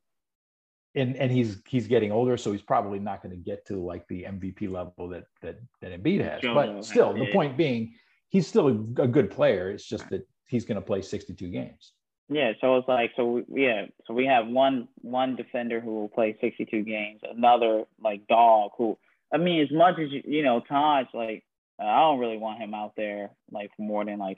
[0.95, 4.07] and and he's he's getting older, so he's probably not going to get to like
[4.07, 6.41] the MVP level that that that Embiid has.
[6.41, 7.93] but still, the point being,
[8.29, 9.69] he's still a, a good player.
[9.69, 11.93] It's just that he's going to play 62 games.
[12.29, 16.37] Yeah, so it's like so yeah, so we have one one defender who will play
[16.39, 18.97] 62 games, another like dog who
[19.33, 21.43] I mean as much as you, you know Taj like
[21.79, 24.37] I don't really want him out there like for more than like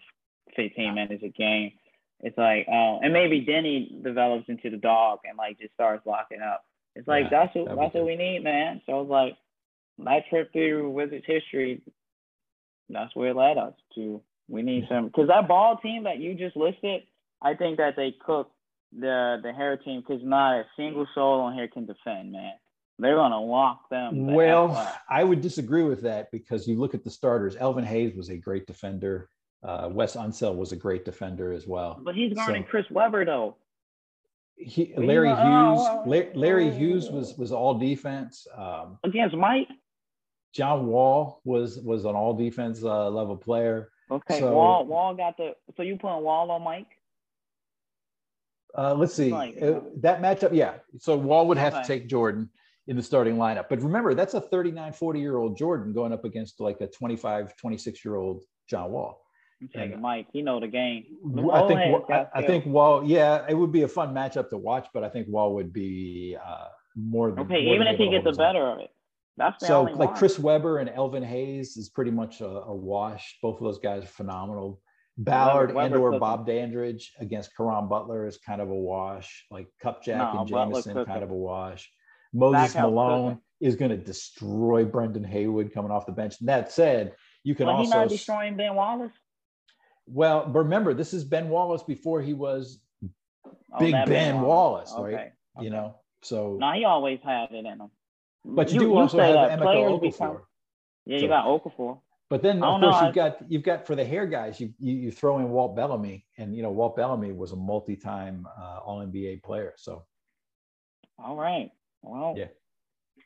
[0.55, 1.73] 15 minutes a game.
[2.23, 6.41] It's like oh, and maybe Deni develops into the dog and like just starts locking
[6.41, 6.65] up.
[6.95, 8.81] It's like yeah, that's what that's what we need, man.
[8.87, 9.37] So it's like
[9.99, 11.81] my trip through Wizards history,
[12.89, 14.21] that's where it led us to.
[14.49, 17.03] We need some because that ball team that you just listed
[17.43, 18.51] I think that they cook
[18.97, 22.53] the the hair team because not a single soul on here can defend, man.
[22.99, 24.27] They're gonna lock them.
[24.27, 27.57] The well, I would disagree with that because you look at the starters.
[27.59, 29.29] Elvin Hayes was a great defender.
[29.63, 31.99] Uh, Wes Unseld was a great defender as well.
[32.03, 33.55] But he's guarding so, Chris Webber though.
[34.55, 35.37] He, Larry Hughes.
[35.39, 36.03] Oh,
[36.35, 38.45] Larry Hughes was was all defense.
[38.55, 39.67] Um, Against Mike.
[40.53, 43.89] John Wall was was an all defense uh, level player.
[44.11, 45.53] Okay, so, Wall Wall got the.
[45.75, 46.87] So you putting Wall on Mike?
[48.77, 50.49] Uh, let's see uh, that matchup.
[50.53, 51.81] Yeah, so Wall would have okay.
[51.81, 52.49] to take Jordan
[52.87, 53.65] in the starting lineup.
[53.69, 57.55] But remember, that's a 39, 40 year old Jordan going up against like a 25,
[57.55, 59.22] 26 year old John Wall.
[59.73, 61.05] And Mike, He know the game.
[61.51, 63.03] I think I, I, think Wall.
[63.05, 66.37] Yeah, it would be a fun matchup to watch, but I think Wall would be
[66.43, 67.65] uh, more than okay.
[67.65, 68.89] More even if he gets the better of it.
[69.37, 70.15] That's so like one.
[70.15, 73.37] Chris Webber and Elvin Hayes is pretty much a, a wash.
[73.41, 74.79] Both of those guys are phenomenal.
[75.17, 79.45] Ballard Webber, and or Bob Dandridge against Caron Butler is kind of a wash.
[79.51, 81.89] Like Kupchak no, and Jamison, kind of a wash.
[82.33, 86.35] Moses Malone is going to destroy Brendan Haywood coming off the bench.
[86.41, 87.83] that said, you can well, also.
[87.83, 89.11] He's not destroying Ben Wallace.
[90.05, 95.13] Well, remember, this is Ben Wallace before he was oh, Big Ben Wallace, Wallace right?
[95.13, 95.31] Okay.
[95.61, 96.57] You know, so.
[96.59, 97.89] No, he always had it in him.
[98.45, 100.01] But you, you do also have Emeka Okafor.
[100.01, 100.41] Become,
[101.05, 101.99] yeah, you so, got Okafor.
[102.29, 104.93] But then, of course, know, you've got you've got for the hair guys, you, you,
[104.95, 109.05] you throw in Walt Bellamy, and you know Walt Bellamy was a multi-time uh, All
[109.05, 109.73] NBA player.
[109.77, 110.03] So,
[111.23, 111.69] all right,
[112.01, 112.47] well, yeah,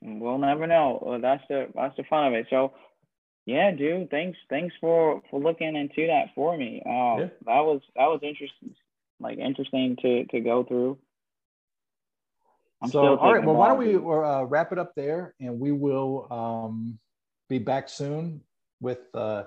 [0.01, 0.99] we'll never know.
[1.01, 2.47] Well, that's the that's the fun of it.
[2.49, 2.73] So,
[3.47, 6.83] yeah, dude, thanks thanks for for looking into that for me.
[6.85, 7.27] Uh, yeah.
[7.45, 8.75] That was that was interesting,
[9.21, 10.97] like interesting to to go through.
[12.81, 13.43] I'm so, all right.
[13.43, 16.99] Well, why don't we uh, wrap it up there, and we will um,
[17.47, 18.41] be back soon
[18.81, 19.43] with uh,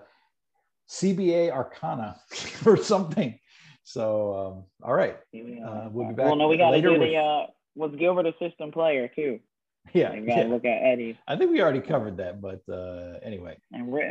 [0.89, 2.19] CBA Arcana
[2.67, 3.39] or something.
[3.83, 6.25] So, um, all right, uh, we'll be back.
[6.25, 9.41] Well, no, we got to do the uh, was Gilbert a system player too?
[9.93, 10.47] Yeah, you got to yeah.
[10.47, 11.19] look at Eddie.
[11.27, 13.57] I think we already covered that, but uh, anyway.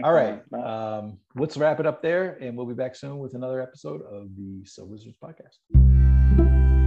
[0.03, 3.61] All right, um, let's wrap it up there, and we'll be back soon with another
[3.61, 6.78] episode of the So Wizards podcast.